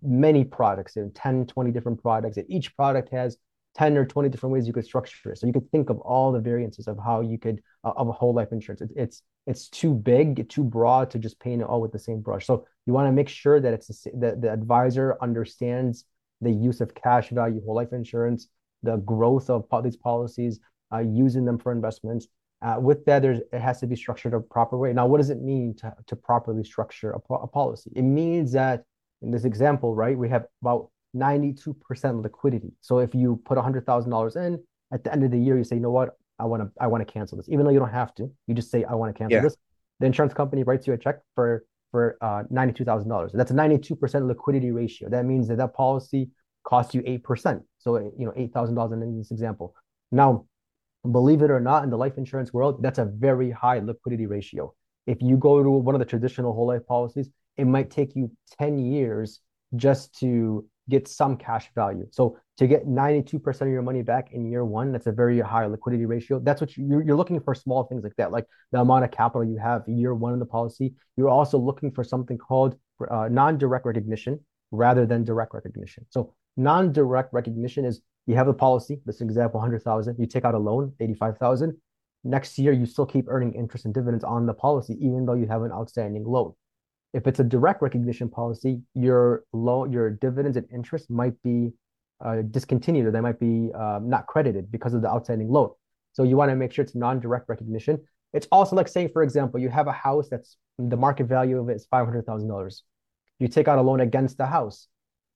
many 0.03 0.43
products, 0.43 0.95
and 0.95 1.15
10, 1.15 1.47
20 1.47 1.71
different 1.71 1.99
products, 1.99 2.37
and 2.37 2.45
each 2.51 2.75
product 2.75 3.09
has 3.09 3.37
10 3.73 3.97
or 3.97 4.05
20 4.05 4.29
different 4.29 4.53
ways 4.53 4.67
you 4.67 4.73
could 4.73 4.85
structure 4.85 5.31
it. 5.31 5.39
So 5.39 5.47
you 5.47 5.53
could 5.53 5.71
think 5.71 5.89
of 5.89 5.97
all 6.01 6.31
the 6.31 6.39
variances 6.39 6.87
of 6.87 6.99
how 7.03 7.21
you 7.21 7.39
could 7.39 7.59
uh, 7.83 7.93
of 7.97 8.07
a 8.07 8.11
whole 8.11 8.31
life 8.31 8.51
insurance. 8.51 8.81
It, 8.81 8.91
it's 8.95 9.23
it's 9.47 9.69
too 9.69 9.95
big, 9.95 10.47
too 10.49 10.63
broad 10.63 11.09
to 11.09 11.17
just 11.17 11.39
paint 11.39 11.63
it 11.63 11.67
all 11.67 11.81
with 11.81 11.91
the 11.91 11.97
same 11.97 12.21
brush. 12.21 12.45
So 12.45 12.67
you 12.85 12.93
want 12.93 13.07
to 13.07 13.11
make 13.11 13.27
sure 13.27 13.59
that 13.59 13.73
it's 13.73 14.05
that 14.19 14.39
the 14.39 14.51
advisor 14.51 15.17
understands 15.19 16.05
the 16.41 16.51
use 16.51 16.79
of 16.79 16.93
cash 16.93 17.29
value 17.29 17.59
whole 17.65 17.75
life 17.75 17.91
insurance, 17.91 18.49
the 18.83 18.97
growth 18.97 19.49
of 19.49 19.65
these 19.83 19.97
policies, 19.97 20.59
uh, 20.93 20.99
using 20.99 21.45
them 21.45 21.57
for 21.57 21.71
investments. 21.71 22.27
Uh, 22.61 22.77
with 22.79 23.03
that, 23.05 23.21
there's 23.21 23.39
it 23.51 23.59
has 23.59 23.79
to 23.79 23.87
be 23.87 23.95
structured 23.95 24.33
a 24.33 24.39
proper 24.39 24.77
way. 24.77 24.93
Now, 24.93 25.07
what 25.07 25.17
does 25.17 25.29
it 25.29 25.41
mean 25.41 25.75
to, 25.77 25.93
to 26.07 26.15
properly 26.15 26.63
structure 26.63 27.11
a, 27.11 27.33
a 27.33 27.47
policy? 27.47 27.91
It 27.95 28.03
means 28.03 28.51
that 28.53 28.85
in 29.21 29.31
this 29.31 29.45
example, 29.45 29.95
right, 29.95 30.17
we 30.17 30.29
have 30.29 30.45
about 30.61 30.89
92% 31.15 32.23
liquidity. 32.23 32.71
So 32.81 32.99
if 32.99 33.13
you 33.13 33.41
put 33.45 33.57
$100,000 33.57 34.35
in, 34.35 34.63
at 34.93 35.03
the 35.03 35.11
end 35.11 35.23
of 35.23 35.31
the 35.31 35.39
year, 35.39 35.57
you 35.57 35.63
say, 35.63 35.75
you 35.75 35.81
know 35.81 35.91
what, 35.91 36.17
I 36.39 36.45
want 36.45 36.63
to 36.63 36.69
I 36.81 36.87
want 36.87 37.05
to 37.05 37.11
cancel 37.11 37.37
this, 37.37 37.47
even 37.49 37.65
though 37.65 37.71
you 37.71 37.79
don't 37.79 37.91
have 37.91 38.13
to. 38.15 38.31
You 38.47 38.55
just 38.55 38.71
say, 38.71 38.83
I 38.83 38.95
want 38.95 39.13
to 39.13 39.17
cancel 39.17 39.37
yeah. 39.37 39.41
this. 39.41 39.55
The 39.99 40.05
insurance 40.05 40.33
company 40.33 40.63
writes 40.63 40.87
you 40.87 40.93
a 40.93 40.97
check 40.97 41.19
for 41.35 41.65
for 41.91 42.17
uh, 42.21 42.43
$92,000. 42.51 43.31
That's 43.33 43.51
a 43.51 43.53
92% 43.53 44.27
liquidity 44.27 44.71
ratio. 44.71 45.09
That 45.09 45.25
means 45.25 45.47
that 45.47 45.57
that 45.57 45.75
policy 45.75 46.31
costs 46.63 46.93
you 46.93 47.01
8%. 47.01 47.61
So, 47.79 47.97
you 48.17 48.25
know, 48.25 48.31
$8,000 48.31 48.93
in 49.03 49.17
this 49.17 49.31
example. 49.31 49.75
Now, 50.11 50.45
believe 51.09 51.41
it 51.41 51.51
or 51.51 51.59
not, 51.59 51.83
in 51.83 51.89
the 51.89 51.97
life 51.97 52.17
insurance 52.17 52.53
world, 52.53 52.81
that's 52.81 52.99
a 52.99 53.05
very 53.05 53.51
high 53.51 53.79
liquidity 53.79 54.25
ratio. 54.25 54.73
If 55.05 55.21
you 55.21 55.37
go 55.37 55.61
to 55.61 55.69
one 55.69 55.95
of 55.95 55.99
the 55.99 56.05
traditional 56.05 56.53
whole 56.53 56.67
life 56.67 56.85
policies, 56.87 57.29
it 57.57 57.65
might 57.65 57.91
take 57.91 58.15
you 58.15 58.31
10 58.57 58.79
years 58.79 59.39
just 59.75 60.17
to 60.19 60.65
get 60.89 61.07
some 61.07 61.37
cash 61.37 61.69
value. 61.75 62.05
So 62.11 62.37
to 62.57 62.67
get 62.67 62.85
92% 62.87 63.61
of 63.61 63.67
your 63.67 63.81
money 63.81 64.01
back 64.01 64.33
in 64.33 64.49
year 64.49 64.65
one, 64.65 64.91
that's 64.91 65.07
a 65.07 65.11
very 65.11 65.39
high 65.39 65.65
liquidity 65.65 66.05
ratio. 66.05 66.39
That's 66.39 66.61
what 66.61 66.75
you, 66.75 67.01
you're 67.05 67.15
looking 67.15 67.39
for 67.39 67.55
small 67.55 67.83
things 67.85 68.03
like 68.03 68.15
that, 68.17 68.31
like 68.31 68.45
the 68.71 68.79
amount 68.79 69.05
of 69.05 69.11
capital 69.11 69.45
you 69.45 69.57
have 69.57 69.83
year 69.87 70.13
one 70.13 70.33
in 70.33 70.39
the 70.39 70.45
policy. 70.45 70.93
You're 71.15 71.29
also 71.29 71.57
looking 71.57 71.91
for 71.91 72.03
something 72.03 72.37
called 72.37 72.75
uh, 73.09 73.27
non-direct 73.29 73.85
recognition 73.85 74.39
rather 74.71 75.05
than 75.05 75.23
direct 75.23 75.53
recognition. 75.53 76.05
So 76.09 76.33
non-direct 76.57 77.33
recognition 77.33 77.85
is 77.85 78.01
you 78.25 78.35
have 78.35 78.47
a 78.47 78.53
policy, 78.53 79.01
this 79.05 79.21
example, 79.21 79.59
100,000, 79.59 80.15
you 80.17 80.25
take 80.25 80.45
out 80.45 80.55
a 80.55 80.57
loan, 80.57 80.93
85,000. 80.99 81.75
Next 82.23 82.57
year, 82.57 82.71
you 82.71 82.85
still 82.85 83.05
keep 83.05 83.25
earning 83.27 83.53
interest 83.53 83.85
and 83.85 83.93
dividends 83.93 84.23
on 84.23 84.45
the 84.45 84.53
policy, 84.53 84.93
even 85.01 85.25
though 85.25 85.33
you 85.33 85.47
have 85.47 85.63
an 85.63 85.71
outstanding 85.71 86.23
loan. 86.23 86.53
If 87.13 87.27
it's 87.27 87.39
a 87.39 87.43
direct 87.43 87.81
recognition 87.81 88.29
policy, 88.29 88.81
your 88.95 89.43
loan, 89.51 89.91
your 89.91 90.09
dividends 90.09 90.57
and 90.57 90.65
interest 90.73 91.11
might 91.11 91.33
be 91.43 91.73
uh, 92.23 92.41
discontinued 92.49 93.05
or 93.05 93.11
they 93.11 93.19
might 93.19 93.39
be 93.39 93.71
um, 93.73 94.09
not 94.09 94.27
credited 94.27 94.71
because 94.71 94.93
of 94.93 95.01
the 95.01 95.09
outstanding 95.09 95.49
loan. 95.49 95.69
So 96.13 96.23
you 96.23 96.37
want 96.37 96.49
to 96.49 96.55
make 96.55 96.71
sure 96.71 96.83
it's 96.83 96.95
non-direct 96.95 97.49
recognition. 97.49 97.99
It's 98.31 98.47
also 98.51 98.75
like 98.75 98.87
saying, 98.87 99.09
for 99.09 99.21
example, 99.21 99.59
you 99.59 99.69
have 99.69 99.87
a 99.87 99.91
house 99.91 100.29
that's 100.29 100.57
the 100.79 100.97
market 100.97 101.25
value 101.25 101.59
of 101.59 101.69
it 101.69 101.75
is 101.75 101.85
five 101.85 102.05
hundred 102.05 102.25
thousand 102.25 102.47
dollars. 102.47 102.83
You 103.39 103.47
take 103.47 103.67
out 103.67 103.77
a 103.77 103.81
loan 103.81 103.99
against 103.99 104.37
the 104.37 104.45
house, 104.45 104.87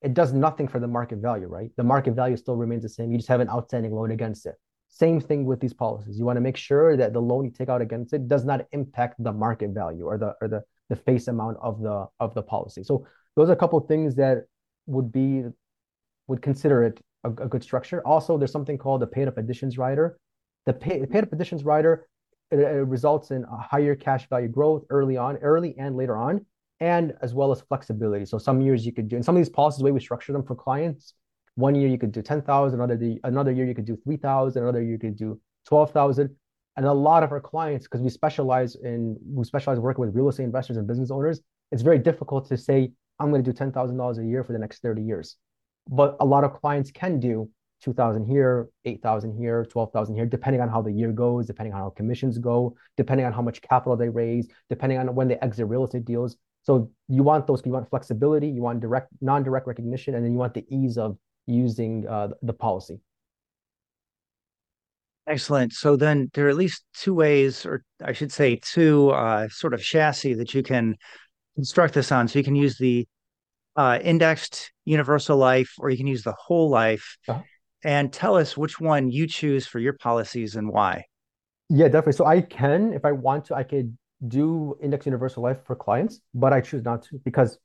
it 0.01 0.13
does 0.13 0.33
nothing 0.33 0.67
for 0.67 0.79
the 0.79 0.87
market 0.87 1.19
value, 1.19 1.47
right? 1.47 1.71
The 1.75 1.83
market 1.83 2.13
value 2.13 2.37
still 2.37 2.55
remains 2.55 2.83
the 2.83 2.89
same. 2.89 3.11
You 3.11 3.17
just 3.17 3.29
have 3.29 3.39
an 3.39 3.49
outstanding 3.49 3.93
loan 3.93 4.11
against 4.11 4.45
it. 4.45 4.55
Same 4.89 5.19
thing 5.19 5.45
with 5.45 5.59
these 5.59 5.73
policies. 5.73 6.17
You 6.17 6.25
want 6.25 6.37
to 6.37 6.41
make 6.41 6.57
sure 6.57 6.95
that 6.95 7.13
the 7.13 7.21
loan 7.21 7.45
you 7.45 7.51
take 7.51 7.69
out 7.69 7.81
against 7.81 8.13
it 8.13 8.27
does 8.27 8.45
not 8.45 8.65
impact 8.71 9.15
the 9.23 9.33
market 9.33 9.71
value 9.71 10.05
or 10.05 10.17
the 10.17 10.33
or 10.41 10.47
the 10.47 10.63
the 10.89 10.95
face 10.95 11.27
amount 11.27 11.57
of 11.61 11.81
the 11.81 12.07
of 12.19 12.33
the 12.33 12.41
policy. 12.41 12.83
So 12.83 13.05
those 13.35 13.49
are 13.49 13.53
a 13.53 13.57
couple 13.57 13.79
of 13.79 13.87
things 13.87 14.15
that 14.15 14.45
would 14.85 15.11
be 15.11 15.43
would 16.27 16.41
consider 16.41 16.83
it 16.83 17.01
a, 17.23 17.29
a 17.29 17.47
good 17.47 17.63
structure. 17.63 18.05
Also, 18.05 18.37
there's 18.37 18.51
something 18.51 18.77
called 18.77 19.01
the 19.01 19.07
paid 19.07 19.27
up 19.27 19.37
additions 19.37 19.77
rider. 19.77 20.17
The, 20.65 20.73
pay, 20.73 20.99
the 20.99 21.07
paid 21.07 21.23
up 21.23 21.31
additions 21.31 21.63
rider 21.63 22.07
it, 22.51 22.59
it 22.59 22.87
results 22.87 23.31
in 23.31 23.43
a 23.43 23.57
higher 23.57 23.95
cash 23.95 24.27
value 24.29 24.47
growth 24.47 24.83
early 24.89 25.17
on, 25.17 25.37
early 25.37 25.75
and 25.77 25.95
later 25.95 26.17
on, 26.17 26.45
and 26.79 27.13
as 27.21 27.33
well 27.33 27.51
as 27.51 27.61
flexibility. 27.61 28.25
So 28.25 28.37
some 28.37 28.61
years 28.61 28.85
you 28.85 28.93
could 28.93 29.07
do, 29.07 29.15
and 29.15 29.25
some 29.25 29.35
of 29.35 29.39
these 29.39 29.49
policies, 29.49 29.79
the 29.79 29.85
way 29.85 29.91
we 29.91 29.99
structure 29.99 30.33
them 30.33 30.43
for 30.43 30.55
clients, 30.55 31.13
one 31.55 31.73
year 31.73 31.89
you 31.89 31.97
could 31.97 32.11
do 32.11 32.21
10,000, 32.21 32.79
another, 32.79 33.15
another 33.23 33.51
year 33.51 33.65
you 33.65 33.73
could 33.73 33.85
do 33.85 33.97
3,000, 34.03 34.61
another 34.61 34.81
year 34.81 34.91
you 34.91 34.99
could 34.99 35.15
do 35.15 35.39
12,000. 35.65 36.35
And 36.75 36.85
a 36.85 36.93
lot 36.93 37.23
of 37.23 37.31
our 37.31 37.41
clients, 37.41 37.87
because 37.87 38.01
we 38.01 38.09
specialize 38.09 38.75
in 38.75 39.17
we 39.25 39.43
specialize 39.45 39.79
working 39.79 40.05
with 40.05 40.15
real 40.15 40.29
estate 40.29 40.43
investors 40.43 40.77
and 40.77 40.85
business 40.85 41.09
owners, 41.09 41.41
it's 41.71 41.81
very 41.81 41.97
difficult 41.97 42.47
to 42.49 42.57
say 42.57 42.91
I'm 43.19 43.31
going 43.31 43.43
to 43.43 43.51
do 43.51 43.57
ten 43.57 43.71
thousand 43.71 43.97
dollars 43.97 44.19
a 44.19 44.23
year 44.23 44.43
for 44.43 44.53
the 44.53 44.59
next 44.59 44.83
thirty 44.83 45.01
years. 45.01 45.37
But 45.89 46.17
a 46.19 46.25
lot 46.25 46.43
of 46.43 46.53
clients 46.53 46.91
can 46.91 47.19
do 47.19 47.49
two 47.81 47.93
thousand 47.93 48.25
here, 48.25 48.69
eight 48.85 49.01
thousand 49.01 49.35
here, 49.35 49.65
twelve 49.65 49.91
thousand 49.91 50.15
here, 50.15 50.27
depending 50.27 50.61
on 50.61 50.69
how 50.69 50.83
the 50.83 50.91
year 50.91 51.11
goes, 51.11 51.47
depending 51.47 51.73
on 51.73 51.79
how 51.79 51.89
commissions 51.89 52.37
go, 52.37 52.75
depending 52.95 53.25
on 53.25 53.33
how 53.33 53.41
much 53.41 53.61
capital 53.63 53.97
they 53.97 54.09
raise, 54.09 54.47
depending 54.69 54.99
on 54.99 55.13
when 55.15 55.27
they 55.27 55.37
exit 55.37 55.67
real 55.67 55.83
estate 55.83 56.05
deals. 56.05 56.37
So 56.67 56.91
you 57.07 57.23
want 57.23 57.47
those, 57.47 57.61
you 57.65 57.71
want 57.71 57.89
flexibility, 57.89 58.49
you 58.49 58.61
want 58.61 58.81
direct, 58.81 59.07
non-direct 59.21 59.67
recognition, 59.67 60.15
and 60.15 60.25
then 60.25 60.33
you 60.33 60.37
want 60.37 60.53
the 60.53 60.65
ease 60.69 60.97
of 60.97 61.15
using 61.45 62.05
uh, 62.05 62.27
the 62.41 62.51
policy. 62.51 62.99
Excellent. 65.27 65.71
So 65.71 65.95
then 65.95 66.29
there 66.33 66.47
are 66.47 66.49
at 66.49 66.57
least 66.57 66.83
two 66.93 67.13
ways, 67.13 67.65
or 67.65 67.85
I 68.03 68.11
should 68.11 68.33
say, 68.33 68.59
two 68.61 69.11
uh, 69.11 69.47
sort 69.47 69.73
of 69.73 69.81
chassis 69.81 70.33
that 70.33 70.53
you 70.53 70.61
can 70.61 70.97
construct 71.55 71.93
this 71.93 72.11
on. 72.11 72.27
So 72.27 72.37
you 72.37 72.43
can 72.43 72.57
use 72.57 72.77
the 72.77 73.07
uh, 73.77 73.99
indexed 74.01 74.73
universal 74.83 75.37
life, 75.37 75.71
or 75.79 75.89
you 75.89 75.95
can 75.95 76.07
use 76.07 76.23
the 76.23 76.35
whole 76.37 76.69
life. 76.69 77.17
Uh-huh. 77.29 77.43
And 77.85 78.11
tell 78.11 78.35
us 78.35 78.57
which 78.57 78.77
one 78.77 79.09
you 79.09 79.25
choose 79.25 79.65
for 79.65 79.79
your 79.79 79.93
policies 79.93 80.57
and 80.57 80.69
why. 80.69 81.05
Yeah, 81.69 81.85
definitely. 81.85 82.13
So 82.13 82.25
I 82.25 82.41
can, 82.41 82.91
if 82.91 83.05
I 83.05 83.13
want 83.13 83.45
to, 83.45 83.55
I 83.55 83.63
could 83.63 83.97
do 84.27 84.77
index 84.81 85.05
universal 85.05 85.43
life 85.43 85.57
for 85.65 85.75
clients, 85.75 86.21
but 86.33 86.53
I 86.53 86.61
choose 86.61 86.83
not 86.83 87.03
to 87.03 87.19
because 87.23 87.59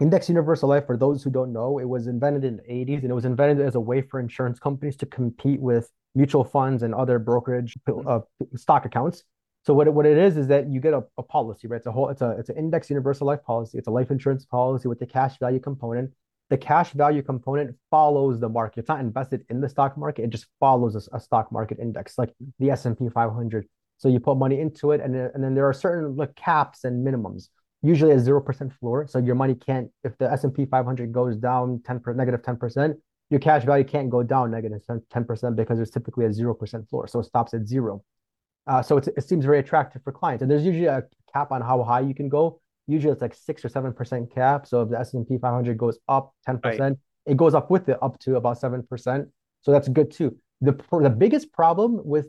Index 0.00 0.28
Universal 0.28 0.68
Life, 0.68 0.86
for 0.86 0.96
those 0.96 1.22
who 1.22 1.30
don't 1.30 1.52
know, 1.52 1.78
it 1.78 1.88
was 1.88 2.08
invented 2.08 2.44
in 2.44 2.56
the 2.56 2.62
80s 2.62 3.02
and 3.02 3.10
it 3.10 3.14
was 3.14 3.24
invented 3.24 3.64
as 3.64 3.76
a 3.76 3.80
way 3.80 4.02
for 4.02 4.18
insurance 4.18 4.58
companies 4.58 4.96
to 4.96 5.06
compete 5.06 5.60
with 5.60 5.88
mutual 6.16 6.44
funds 6.44 6.82
and 6.82 6.94
other 6.94 7.20
brokerage 7.20 7.76
uh, 8.06 8.20
stock 8.56 8.86
accounts. 8.86 9.22
So 9.64 9.72
what 9.72 9.86
it, 9.86 9.94
what 9.94 10.04
it 10.04 10.18
is 10.18 10.36
is 10.36 10.48
that 10.48 10.68
you 10.68 10.80
get 10.80 10.94
a, 10.94 11.04
a 11.16 11.22
policy, 11.22 11.68
right? 11.68 11.76
It's 11.76 11.86
a 11.86 11.92
whole 11.92 12.08
it's 12.08 12.22
a 12.22 12.30
it's 12.30 12.50
an 12.50 12.56
index 12.56 12.90
universal 12.90 13.26
life 13.26 13.42
policy. 13.44 13.78
It's 13.78 13.86
a 13.86 13.90
life 13.90 14.10
insurance 14.10 14.44
policy 14.44 14.88
with 14.88 14.98
the 14.98 15.06
cash 15.06 15.38
value 15.38 15.60
component. 15.60 16.12
The 16.50 16.58
cash 16.58 16.90
value 16.92 17.22
component 17.22 17.74
follows 17.90 18.40
the 18.40 18.48
market. 18.48 18.80
It's 18.80 18.88
not 18.88 19.00
invested 19.00 19.44
in 19.48 19.60
the 19.60 19.68
stock 19.68 19.96
market. 19.96 20.24
It 20.24 20.30
just 20.30 20.46
follows 20.60 20.96
a, 20.96 21.16
a 21.16 21.20
stock 21.20 21.50
market 21.50 21.78
index, 21.78 22.18
like 22.18 22.34
the 22.58 22.70
S 22.70 22.84
and 22.84 22.98
P 22.98 23.08
500. 23.08 23.66
So 24.04 24.10
you 24.10 24.20
put 24.20 24.36
money 24.36 24.60
into 24.60 24.92
it, 24.92 25.00
and, 25.00 25.16
and 25.16 25.42
then 25.42 25.54
there 25.54 25.66
are 25.66 25.72
certain 25.72 26.14
like 26.14 26.34
caps 26.34 26.84
and 26.84 27.06
minimums. 27.06 27.48
Usually 27.80 28.12
a 28.12 28.20
zero 28.20 28.38
percent 28.38 28.70
floor, 28.74 29.06
so 29.06 29.18
your 29.18 29.34
money 29.34 29.54
can't. 29.54 29.90
If 30.04 30.18
the 30.18 30.30
S 30.30 30.44
and 30.44 30.52
P 30.52 30.66
500 30.66 31.10
goes 31.10 31.38
down 31.38 31.80
ten 31.86 32.00
per 32.00 32.12
negative 32.12 32.42
ten 32.42 32.58
percent, 32.58 32.98
your 33.30 33.40
cash 33.40 33.64
value 33.64 33.82
can't 33.82 34.10
go 34.10 34.22
down 34.22 34.50
negative 34.50 34.82
10% 34.86 35.56
because 35.56 35.78
there's 35.78 35.90
typically 35.90 36.26
a 36.26 36.28
0% 36.28 36.88
floor. 36.90 37.08
So 37.08 37.20
it 37.20 37.24
stops 37.24 37.54
at 37.54 37.66
zero. 37.66 38.04
Uh, 38.66 38.82
so 38.82 38.98
it 38.98 39.24
seems 39.24 39.46
very 39.46 39.58
attractive 39.58 40.02
for 40.02 40.12
clients. 40.12 40.42
And 40.42 40.50
there's 40.50 40.66
usually 40.66 40.84
a 40.84 41.04
cap 41.32 41.50
on 41.50 41.62
how 41.62 41.82
high 41.82 42.00
you 42.00 42.14
can 42.14 42.28
go. 42.28 42.60
Usually 42.86 43.10
it's 43.10 43.22
like 43.22 43.34
six 43.34 43.64
or 43.64 43.70
7% 43.70 44.34
cap. 44.34 44.66
So 44.66 44.82
if 44.82 44.90
the 44.90 45.00
S&P 45.00 45.38
500 45.38 45.78
goes 45.78 45.98
up 46.06 46.34
10%, 46.46 46.62
right. 46.62 46.92
it 47.24 47.38
goes 47.38 47.54
up 47.54 47.70
with 47.70 47.88
it 47.88 47.96
up 48.02 48.18
to 48.20 48.36
about 48.36 48.60
7%. 48.60 49.26
So 49.62 49.72
that's 49.72 49.88
good 49.88 50.10
too. 50.10 50.36
The, 50.60 50.78
the 50.92 51.08
biggest 51.10 51.50
problem 51.52 52.00
with 52.04 52.28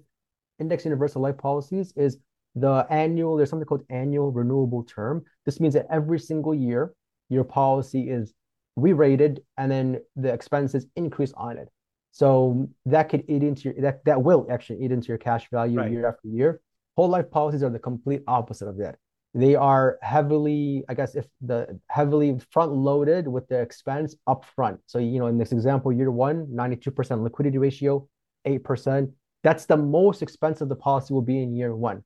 index 0.60 0.86
universal 0.86 1.22
life 1.22 1.38
policies 1.38 1.94
is 1.96 2.20
The 2.56 2.88
annual, 2.90 3.36
there's 3.36 3.50
something 3.50 3.66
called 3.66 3.84
annual 3.90 4.32
renewable 4.32 4.84
term. 4.84 5.24
This 5.46 5.60
means 5.60 5.74
that 5.74 5.88
every 5.92 6.20
single 6.20 6.56
year, 6.56 6.94
your 7.30 7.44
policy 7.44 8.10
is 8.10 8.34
re-rated 8.78 9.42
and 9.58 9.72
then 9.72 10.00
the 10.16 10.32
expenses 10.32 10.88
increase 10.96 11.34
on 11.34 11.58
it. 11.58 11.70
So 12.12 12.70
that 12.86 13.10
could 13.10 13.26
eat 13.28 13.44
into 13.44 13.64
your 13.64 13.82
that 13.82 14.06
that 14.06 14.24
will 14.24 14.48
actually 14.50 14.84
eat 14.84 14.92
into 14.92 15.10
your 15.10 15.18
cash 15.18 15.50
value 15.52 15.80
right. 15.80 15.92
year 15.92 16.08
after 16.08 16.30
year. 16.30 16.62
Whole 16.96 17.10
life 17.10 17.30
policies 17.30 17.62
are 17.62 17.70
the 17.70 17.80
complete 17.80 18.22
opposite 18.26 18.70
of 18.70 18.78
that. 18.78 18.96
They 19.34 19.56
are 19.56 19.98
heavily, 20.02 20.86
I 20.88 20.94
guess, 20.94 21.16
if 21.16 21.26
the 21.42 21.78
heavily 21.88 22.40
front 22.52 22.72
loaded 22.72 23.28
with 23.28 23.50
the 23.50 23.60
expense 23.60 24.16
up 24.28 24.46
front. 24.56 24.80
So, 24.86 25.00
you 25.00 25.20
know, 25.20 25.28
in 25.28 25.38
this 25.38 25.52
example, 25.52 25.92
year 25.92 26.10
one, 26.10 26.48
92% 26.48 27.22
liquidity 27.22 27.58
ratio, 27.58 28.08
8%. 28.48 29.12
That's 29.46 29.68
the 29.68 29.78
most 29.78 30.24
expensive 30.24 30.70
the 30.70 30.76
policy 30.76 31.14
will 31.14 31.22
be 31.22 31.44
in 31.44 31.56
year 31.56 31.76
one. 31.76 32.04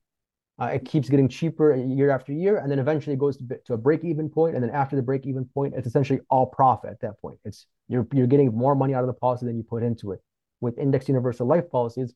Uh, 0.60 0.66
it 0.66 0.84
keeps 0.84 1.08
getting 1.08 1.26
cheaper 1.26 1.74
year 1.74 2.10
after 2.10 2.34
year, 2.34 2.58
and 2.58 2.70
then 2.70 2.78
eventually 2.78 3.16
goes 3.16 3.38
to, 3.38 3.44
to 3.64 3.72
a 3.72 3.78
break-even 3.78 4.28
point. 4.28 4.54
And 4.54 4.62
then 4.62 4.70
after 4.70 4.94
the 4.94 5.00
break-even 5.00 5.46
point, 5.46 5.72
it's 5.74 5.86
essentially 5.86 6.20
all 6.28 6.44
profit 6.44 6.90
at 6.90 7.00
that 7.00 7.18
point. 7.18 7.38
It's 7.46 7.64
you're 7.88 8.06
you're 8.12 8.26
getting 8.26 8.54
more 8.54 8.74
money 8.74 8.92
out 8.92 9.00
of 9.00 9.06
the 9.06 9.14
policy 9.14 9.46
than 9.46 9.56
you 9.56 9.62
put 9.62 9.82
into 9.82 10.12
it. 10.12 10.20
With 10.60 10.76
index 10.78 11.08
universal 11.08 11.46
life 11.46 11.70
policies, 11.70 12.12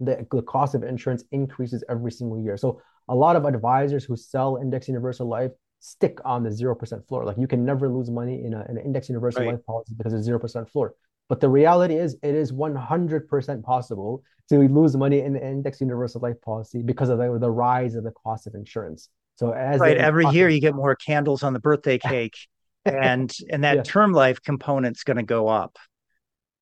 the, 0.00 0.26
the 0.30 0.42
cost 0.42 0.74
of 0.74 0.82
insurance 0.82 1.24
increases 1.32 1.82
every 1.88 2.12
single 2.12 2.38
year. 2.38 2.58
So 2.58 2.82
a 3.08 3.14
lot 3.14 3.36
of 3.36 3.46
advisors 3.46 4.04
who 4.04 4.16
sell 4.16 4.56
index 4.56 4.86
universal 4.86 5.26
life 5.26 5.52
stick 5.80 6.18
on 6.26 6.42
the 6.42 6.50
0% 6.50 7.08
floor. 7.08 7.24
Like 7.24 7.38
you 7.38 7.46
can 7.46 7.64
never 7.64 7.88
lose 7.88 8.10
money 8.10 8.44
in, 8.44 8.52
a, 8.52 8.66
in 8.68 8.76
an 8.76 8.84
index 8.84 9.08
universal 9.08 9.46
right. 9.46 9.52
life 9.52 9.64
policy 9.64 9.94
because 9.96 10.12
of 10.12 10.20
0% 10.20 10.68
floor. 10.68 10.94
But 11.32 11.40
the 11.40 11.48
reality 11.48 11.94
is, 11.96 12.18
it 12.22 12.34
is 12.34 12.52
100% 12.52 13.62
possible 13.62 14.22
to 14.50 14.58
lose 14.68 14.94
money 14.94 15.20
in 15.22 15.32
the 15.32 15.42
index 15.42 15.80
universal 15.80 16.20
life 16.20 16.38
policy 16.42 16.82
because 16.82 17.08
of 17.08 17.16
the, 17.16 17.38
the 17.38 17.50
rise 17.50 17.94
of 17.94 18.04
the 18.04 18.10
cost 18.10 18.46
of 18.46 18.54
insurance. 18.54 19.08
So 19.36 19.52
as 19.52 19.80
right, 19.80 19.96
every 19.96 20.26
year 20.26 20.50
you 20.50 20.60
get 20.60 20.74
more 20.74 20.94
candles 20.94 21.42
on 21.42 21.54
the 21.54 21.58
birthday 21.58 21.96
cake, 22.10 22.36
and 22.84 23.34
and 23.48 23.64
that 23.64 23.76
yeah. 23.76 23.82
term 23.82 24.12
life 24.12 24.42
component's 24.42 25.04
going 25.04 25.16
to 25.16 25.22
go 25.22 25.48
up. 25.48 25.78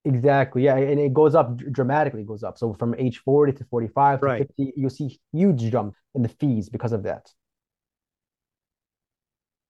Exactly. 0.05 0.67
Yeah, 0.67 0.77
and 0.77 1.01
it 1.01 1.13
goes 1.13 1.35
up 1.35 1.57
dramatically. 1.57 2.23
Goes 2.23 2.45
up. 2.45 2.57
So 2.57 2.73
from 2.75 2.95
age 2.95 3.19
forty 3.25 3.53
to 3.55 3.65
forty-five 3.65 4.23
right. 4.23 4.39
to 4.39 4.45
fifty, 4.45 4.73
you 4.77 4.89
see 4.89 5.19
huge 5.33 5.69
jump 5.73 5.97
in 6.15 6.23
the 6.23 6.29
fees 6.29 6.69
because 6.69 6.93
of 6.93 7.03
that. 7.03 7.29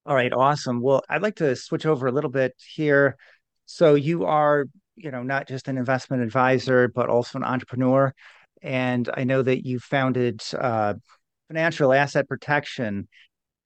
All 0.04 0.14
right, 0.14 0.30
awesome. 0.34 0.82
Well, 0.82 1.02
I'd 1.08 1.22
like 1.22 1.36
to 1.36 1.56
switch 1.56 1.86
over 1.86 2.06
a 2.06 2.12
little 2.12 2.28
bit 2.28 2.54
here. 2.74 3.16
So 3.64 3.94
you 3.94 4.24
are 4.24 4.66
you 5.02 5.10
know 5.10 5.22
not 5.22 5.48
just 5.48 5.68
an 5.68 5.78
investment 5.78 6.22
advisor 6.22 6.88
but 6.88 7.08
also 7.08 7.38
an 7.38 7.44
entrepreneur. 7.44 8.14
And 8.62 9.08
i 9.14 9.24
know 9.24 9.42
that 9.42 9.66
you 9.66 9.78
founded 9.78 10.42
uh, 10.58 10.94
financial 11.48 11.92
asset 11.92 12.28
protection 12.28 13.08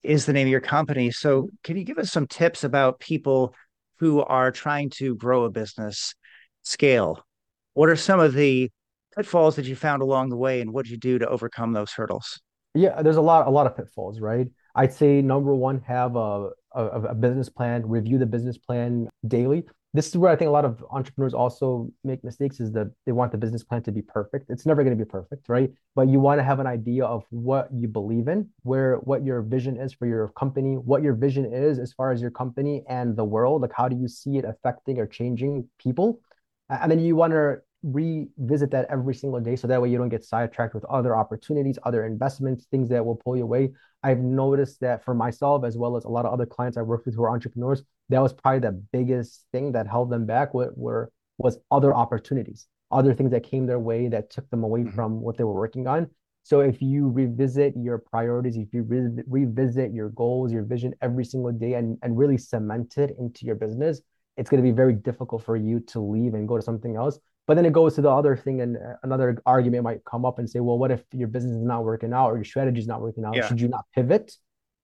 is 0.02 0.26
the 0.26 0.32
name 0.32 0.46
of 0.46 0.50
your 0.50 0.60
company. 0.60 1.10
So 1.10 1.48
can 1.64 1.76
you 1.76 1.84
give 1.84 1.98
us 1.98 2.12
some 2.12 2.26
tips 2.26 2.62
about 2.62 3.00
people 3.00 3.54
who 3.98 4.22
are 4.22 4.50
trying 4.50 4.90
to 4.90 5.16
grow 5.16 5.44
a 5.44 5.50
business 5.50 6.14
scale? 6.62 7.24
What 7.72 7.88
are 7.88 7.96
some 7.96 8.20
of 8.20 8.34
the 8.34 8.70
pitfalls 9.16 9.56
that 9.56 9.64
you 9.64 9.76
found 9.76 10.02
along 10.02 10.28
the 10.28 10.36
way 10.36 10.60
and 10.60 10.72
what 10.72 10.84
did 10.84 10.92
you 10.92 10.98
do 10.98 11.18
to 11.18 11.28
overcome 11.28 11.72
those 11.72 11.92
hurdles? 11.92 12.40
Yeah 12.74 13.02
there's 13.02 13.16
a 13.16 13.22
lot 13.22 13.46
a 13.46 13.50
lot 13.50 13.66
of 13.66 13.76
pitfalls 13.76 14.20
right? 14.20 14.46
I'd 14.76 14.92
say 14.92 15.22
number 15.22 15.54
one 15.54 15.80
have 15.86 16.16
a, 16.16 16.50
a, 16.72 16.84
a 16.86 17.14
business 17.14 17.48
plan 17.48 17.88
review 17.88 18.18
the 18.18 18.26
business 18.26 18.58
plan 18.58 19.08
daily 19.26 19.64
this 19.94 20.08
is 20.08 20.16
where 20.16 20.30
I 20.30 20.36
think 20.36 20.48
a 20.48 20.52
lot 20.52 20.64
of 20.64 20.84
entrepreneurs 20.90 21.34
also 21.34 21.88
make 22.02 22.24
mistakes 22.24 22.58
is 22.58 22.72
that 22.72 22.90
they 23.06 23.12
want 23.12 23.30
the 23.30 23.38
business 23.38 23.62
plan 23.62 23.80
to 23.84 23.92
be 23.92 24.02
perfect. 24.02 24.50
It's 24.50 24.66
never 24.66 24.82
going 24.82 24.98
to 24.98 25.02
be 25.02 25.08
perfect, 25.08 25.48
right? 25.48 25.70
But 25.94 26.08
you 26.08 26.18
want 26.18 26.40
to 26.40 26.42
have 26.42 26.58
an 26.58 26.66
idea 26.66 27.04
of 27.04 27.24
what 27.30 27.68
you 27.72 27.86
believe 27.86 28.26
in, 28.26 28.50
where 28.64 28.96
what 28.96 29.24
your 29.24 29.40
vision 29.40 29.80
is 29.80 29.92
for 29.92 30.06
your 30.06 30.28
company, 30.30 30.74
what 30.74 31.02
your 31.02 31.14
vision 31.14 31.44
is 31.44 31.78
as 31.78 31.92
far 31.92 32.10
as 32.10 32.20
your 32.20 32.32
company 32.32 32.82
and 32.88 33.16
the 33.16 33.24
world. 33.24 33.62
Like 33.62 33.72
how 33.72 33.88
do 33.88 33.96
you 33.96 34.08
see 34.08 34.36
it 34.36 34.44
affecting 34.44 34.98
or 34.98 35.06
changing 35.06 35.68
people? 35.78 36.20
And 36.68 36.90
then 36.90 36.98
you 36.98 37.14
want 37.14 37.32
to 37.32 37.58
revisit 37.84 38.70
that 38.70 38.86
every 38.88 39.14
single 39.14 39.40
day 39.40 39.56
so 39.56 39.66
that 39.66 39.80
way 39.80 39.90
you 39.90 39.98
don't 39.98 40.08
get 40.08 40.24
sidetracked 40.24 40.74
with 40.74 40.84
other 40.86 41.14
opportunities, 41.14 41.78
other 41.82 42.06
investments, 42.06 42.64
things 42.70 42.88
that 42.88 43.04
will 43.04 43.16
pull 43.16 43.36
you 43.36 43.42
away. 43.42 43.72
I've 44.02 44.20
noticed 44.20 44.80
that 44.80 45.04
for 45.04 45.14
myself 45.14 45.64
as 45.64 45.76
well 45.76 45.96
as 45.96 46.04
a 46.04 46.08
lot 46.08 46.24
of 46.24 46.32
other 46.32 46.46
clients 46.46 46.78
I 46.78 46.82
work 46.82 47.04
with 47.04 47.14
who 47.14 47.22
are 47.24 47.30
entrepreneurs, 47.30 47.82
that 48.08 48.20
was 48.20 48.32
probably 48.32 48.60
the 48.60 48.82
biggest 48.92 49.44
thing 49.52 49.72
that 49.72 49.86
held 49.86 50.10
them 50.10 50.24
back 50.24 50.54
were, 50.54 50.72
were 50.76 51.10
was 51.36 51.58
other 51.70 51.94
opportunities, 51.94 52.66
other 52.90 53.12
things 53.12 53.30
that 53.32 53.42
came 53.42 53.66
their 53.66 53.78
way 53.78 54.08
that 54.08 54.30
took 54.30 54.48
them 54.50 54.64
away 54.64 54.80
mm-hmm. 54.80 54.94
from 54.94 55.20
what 55.20 55.36
they 55.36 55.44
were 55.44 55.54
working 55.54 55.86
on. 55.86 56.08
So 56.42 56.60
if 56.60 56.80
you 56.80 57.08
revisit 57.08 57.74
your 57.76 57.98
priorities, 57.98 58.56
if 58.56 58.72
you 58.72 58.82
re- 58.82 59.22
revisit 59.26 59.92
your 59.92 60.10
goals, 60.10 60.52
your 60.52 60.62
vision 60.62 60.94
every 61.02 61.24
single 61.24 61.52
day 61.52 61.74
and, 61.74 61.98
and 62.02 62.16
really 62.16 62.36
cement 62.36 62.98
it 62.98 63.14
into 63.18 63.46
your 63.46 63.54
business, 63.54 64.00
it's 64.36 64.50
going 64.50 64.62
to 64.62 64.68
be 64.68 64.74
very 64.74 64.94
difficult 64.94 65.42
for 65.42 65.56
you 65.56 65.80
to 65.80 66.00
leave 66.00 66.34
and 66.34 66.46
go 66.48 66.56
to 66.56 66.62
something 66.62 66.96
else 66.96 67.18
but 67.46 67.54
then 67.54 67.66
it 67.66 67.72
goes 67.72 67.94
to 67.96 68.02
the 68.02 68.10
other 68.10 68.36
thing, 68.36 68.60
and 68.60 68.76
uh, 68.76 68.96
another 69.02 69.40
argument 69.46 69.84
might 69.84 70.04
come 70.04 70.24
up 70.24 70.38
and 70.38 70.48
say, 70.48 70.60
well, 70.60 70.78
what 70.78 70.90
if 70.90 71.02
your 71.12 71.28
business 71.28 71.56
is 71.56 71.62
not 71.62 71.84
working 71.84 72.12
out 72.12 72.28
or 72.28 72.36
your 72.36 72.44
strategy 72.44 72.80
is 72.80 72.86
not 72.86 73.00
working 73.00 73.24
out? 73.24 73.36
Yeah. 73.36 73.46
Should 73.48 73.60
you 73.60 73.68
not 73.68 73.84
pivot? 73.94 74.32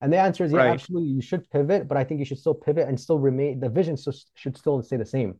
And 0.03 0.13
the 0.13 0.19
answer 0.19 0.45
is, 0.45 0.53
yeah, 0.53 0.59
right. 0.59 0.71
absolutely, 0.71 1.11
you 1.11 1.21
should 1.21 1.49
pivot, 1.51 1.87
but 1.87 1.97
I 1.97 2.05
think 2.05 2.21
you 2.21 2.25
should 2.25 2.39
still 2.39 2.55
pivot 2.55 2.89
and 2.89 2.99
still 2.99 3.19
remain. 3.19 3.61
The 3.61 3.69
vision 3.69 3.97
should 4.35 4.57
still 4.57 4.83
stay 4.83 4.97
the 4.97 5.05
same. 5.05 5.37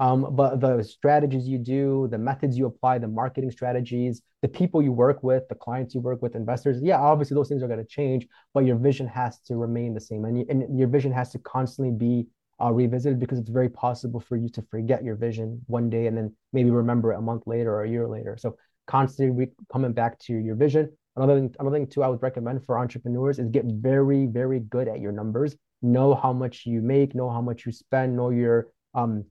Um, 0.00 0.36
but 0.36 0.60
the 0.60 0.82
strategies 0.82 1.48
you 1.48 1.58
do, 1.58 2.06
the 2.10 2.18
methods 2.18 2.56
you 2.56 2.66
apply, 2.66 2.98
the 2.98 3.08
marketing 3.08 3.50
strategies, 3.50 4.22
the 4.42 4.48
people 4.48 4.80
you 4.80 4.92
work 4.92 5.24
with, 5.24 5.48
the 5.48 5.56
clients 5.56 5.92
you 5.94 6.00
work 6.00 6.22
with, 6.22 6.36
investors, 6.36 6.78
yeah, 6.80 7.00
obviously 7.00 7.34
those 7.34 7.48
things 7.48 7.64
are 7.64 7.66
going 7.66 7.80
to 7.80 7.84
change, 7.84 8.26
but 8.54 8.64
your 8.64 8.76
vision 8.76 9.08
has 9.08 9.40
to 9.40 9.56
remain 9.56 9.94
the 9.94 10.00
same, 10.00 10.24
and, 10.24 10.38
you, 10.38 10.46
and 10.48 10.78
your 10.78 10.86
vision 10.86 11.10
has 11.10 11.30
to 11.32 11.38
constantly 11.40 11.92
be 11.92 12.28
uh, 12.62 12.72
revisited 12.72 13.18
because 13.18 13.38
it's 13.38 13.50
very 13.50 13.68
possible 13.68 14.20
for 14.20 14.36
you 14.36 14.48
to 14.48 14.62
forget 14.62 15.04
your 15.04 15.14
vision 15.14 15.60
one 15.66 15.88
day 15.88 16.06
and 16.06 16.16
then 16.16 16.34
maybe 16.52 16.70
remember 16.70 17.12
it 17.12 17.18
a 17.18 17.20
month 17.20 17.44
later 17.46 17.72
or 17.72 17.84
a 17.84 17.88
year 17.88 18.08
later. 18.08 18.36
So 18.38 18.56
constantly 18.86 19.46
re- 19.46 19.52
coming 19.72 19.92
back 19.92 20.18
to 20.20 20.34
your 20.34 20.56
vision. 20.56 20.90
Another 21.16 21.36
thing, 21.36 21.54
another 21.58 21.76
thing 21.76 21.86
too, 21.86 22.02
I 22.02 22.08
would 22.08 22.22
recommend 22.22 22.64
for 22.64 22.78
entrepreneurs 22.78 23.38
is 23.38 23.48
get 23.48 23.64
very, 23.66 24.26
very 24.26 24.60
good 24.60 24.88
at 24.88 25.00
your 25.00 25.12
numbers. 25.12 25.56
Know 25.82 26.14
how 26.14 26.32
much 26.32 26.66
you 26.66 26.80
make, 26.80 27.14
know 27.14 27.30
how 27.30 27.40
much 27.40 27.66
you 27.66 27.72
spend, 27.72 28.16
know 28.16 28.30
your 28.30 28.68
um, 28.94 29.24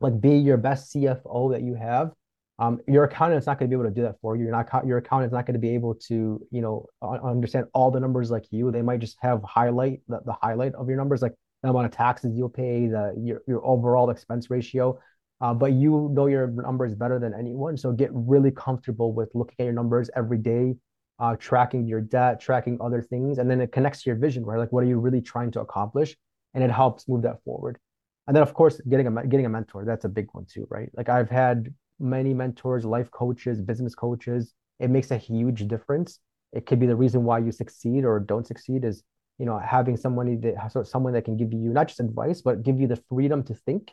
like 0.00 0.20
be 0.20 0.36
your 0.36 0.56
best 0.56 0.94
CFO 0.94 1.52
that 1.52 1.62
you 1.62 1.74
have. 1.74 2.12
Um, 2.60 2.80
your 2.88 3.04
accountant 3.04 3.40
is 3.40 3.46
not 3.46 3.58
going 3.58 3.70
to 3.70 3.76
be 3.76 3.80
able 3.80 3.88
to 3.88 3.94
do 3.94 4.02
that 4.02 4.16
for 4.20 4.36
you. 4.36 4.44
You're 4.44 4.52
not 4.52 4.86
your 4.86 4.98
accountant 4.98 5.30
is 5.30 5.32
not 5.32 5.46
going 5.46 5.54
to 5.54 5.60
be 5.60 5.74
able 5.74 5.94
to, 6.08 6.40
you 6.50 6.60
know, 6.60 6.86
understand 7.02 7.66
all 7.72 7.90
the 7.90 8.00
numbers 8.00 8.30
like 8.30 8.46
you. 8.50 8.72
They 8.72 8.82
might 8.82 8.98
just 8.98 9.16
have 9.20 9.42
highlight 9.44 10.00
the, 10.08 10.20
the 10.24 10.32
highlight 10.32 10.74
of 10.74 10.88
your 10.88 10.96
numbers. 10.96 11.22
Like 11.22 11.34
the 11.62 11.70
amount 11.70 11.86
of 11.86 11.92
taxes 11.92 12.36
you'll 12.36 12.48
pay, 12.48 12.86
the 12.86 13.14
your, 13.18 13.42
your 13.46 13.64
overall 13.66 14.10
expense 14.10 14.50
ratio. 14.50 14.98
Uh, 15.40 15.54
but 15.54 15.72
you 15.72 16.10
know 16.12 16.26
your 16.26 16.48
numbers 16.48 16.94
better 16.94 17.18
than 17.18 17.32
anyone. 17.32 17.76
So 17.76 17.92
get 17.92 18.10
really 18.12 18.50
comfortable 18.50 19.12
with 19.12 19.30
looking 19.34 19.54
at 19.60 19.64
your 19.64 19.72
numbers 19.72 20.10
every 20.16 20.38
day, 20.38 20.74
uh, 21.20 21.36
tracking 21.36 21.86
your 21.86 22.00
debt, 22.00 22.40
tracking 22.40 22.78
other 22.80 23.02
things, 23.02 23.38
and 23.38 23.48
then 23.48 23.60
it 23.60 23.70
connects 23.70 24.02
to 24.02 24.10
your 24.10 24.16
vision, 24.16 24.44
right? 24.44 24.58
Like 24.58 24.72
what 24.72 24.82
are 24.82 24.88
you 24.88 24.98
really 24.98 25.20
trying 25.20 25.52
to 25.52 25.60
accomplish? 25.60 26.16
And 26.54 26.64
it 26.64 26.70
helps 26.70 27.08
move 27.08 27.22
that 27.22 27.42
forward. 27.44 27.78
And 28.26 28.34
then 28.36 28.42
of 28.42 28.52
course, 28.52 28.80
getting 28.88 29.06
a 29.06 29.26
getting 29.26 29.46
a 29.46 29.48
mentor, 29.48 29.84
that's 29.84 30.04
a 30.04 30.08
big 30.08 30.26
one 30.32 30.44
too, 30.44 30.66
right? 30.70 30.90
Like 30.94 31.08
I've 31.08 31.30
had 31.30 31.72
many 32.00 32.34
mentors, 32.34 32.84
life 32.84 33.10
coaches, 33.10 33.60
business 33.60 33.94
coaches. 33.94 34.54
It 34.80 34.90
makes 34.90 35.10
a 35.10 35.16
huge 35.16 35.66
difference. 35.66 36.20
It 36.52 36.66
could 36.66 36.78
be 36.80 36.86
the 36.86 36.96
reason 36.96 37.24
why 37.24 37.38
you 37.38 37.52
succeed 37.52 38.04
or 38.04 38.20
don't 38.20 38.46
succeed 38.46 38.84
is 38.84 39.02
you 39.38 39.46
know 39.46 39.58
having 39.58 39.96
somebody 39.96 40.36
that 40.36 40.86
someone 40.86 41.12
that 41.12 41.24
can 41.24 41.36
give 41.36 41.52
you 41.52 41.70
not 41.70 41.88
just 41.88 42.00
advice 42.00 42.42
but 42.42 42.62
give 42.62 42.80
you 42.80 42.86
the 42.86 42.96
freedom 43.08 43.42
to 43.42 43.54
think 43.54 43.92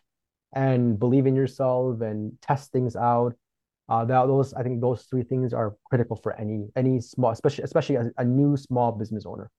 and 0.54 0.98
believe 1.00 1.26
in 1.26 1.36
yourself 1.36 2.02
and 2.02 2.34
test 2.42 2.72
things 2.72 2.96
out 2.96 3.36
uh, 3.88 4.04
that 4.06 4.26
those 4.26 4.54
I 4.54 4.64
think 4.64 4.82
those 4.82 5.04
three 5.04 5.24
things 5.24 5.54
are 5.54 5.76
critical 5.86 6.16
for 6.16 6.34
any 6.40 6.68
any 6.76 7.00
small, 7.00 7.32
especially 7.32 7.64
especially 7.64 7.96
a, 7.96 8.12
a 8.18 8.26
new 8.26 8.58
small 8.58 8.92
business 8.92 9.26
owner. 9.26 9.52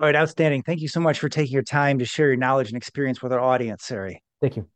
All 0.00 0.06
right, 0.06 0.16
outstanding. 0.16 0.62
Thank 0.62 0.80
you 0.80 0.88
so 0.88 1.00
much 1.00 1.18
for 1.18 1.28
taking 1.28 1.52
your 1.52 1.62
time 1.62 1.98
to 1.98 2.04
share 2.04 2.28
your 2.28 2.36
knowledge 2.36 2.68
and 2.68 2.76
experience 2.76 3.20
with 3.20 3.32
our 3.32 3.40
audience, 3.40 3.84
Sarry. 3.84 4.22
Thank 4.40 4.56
you. 4.56 4.68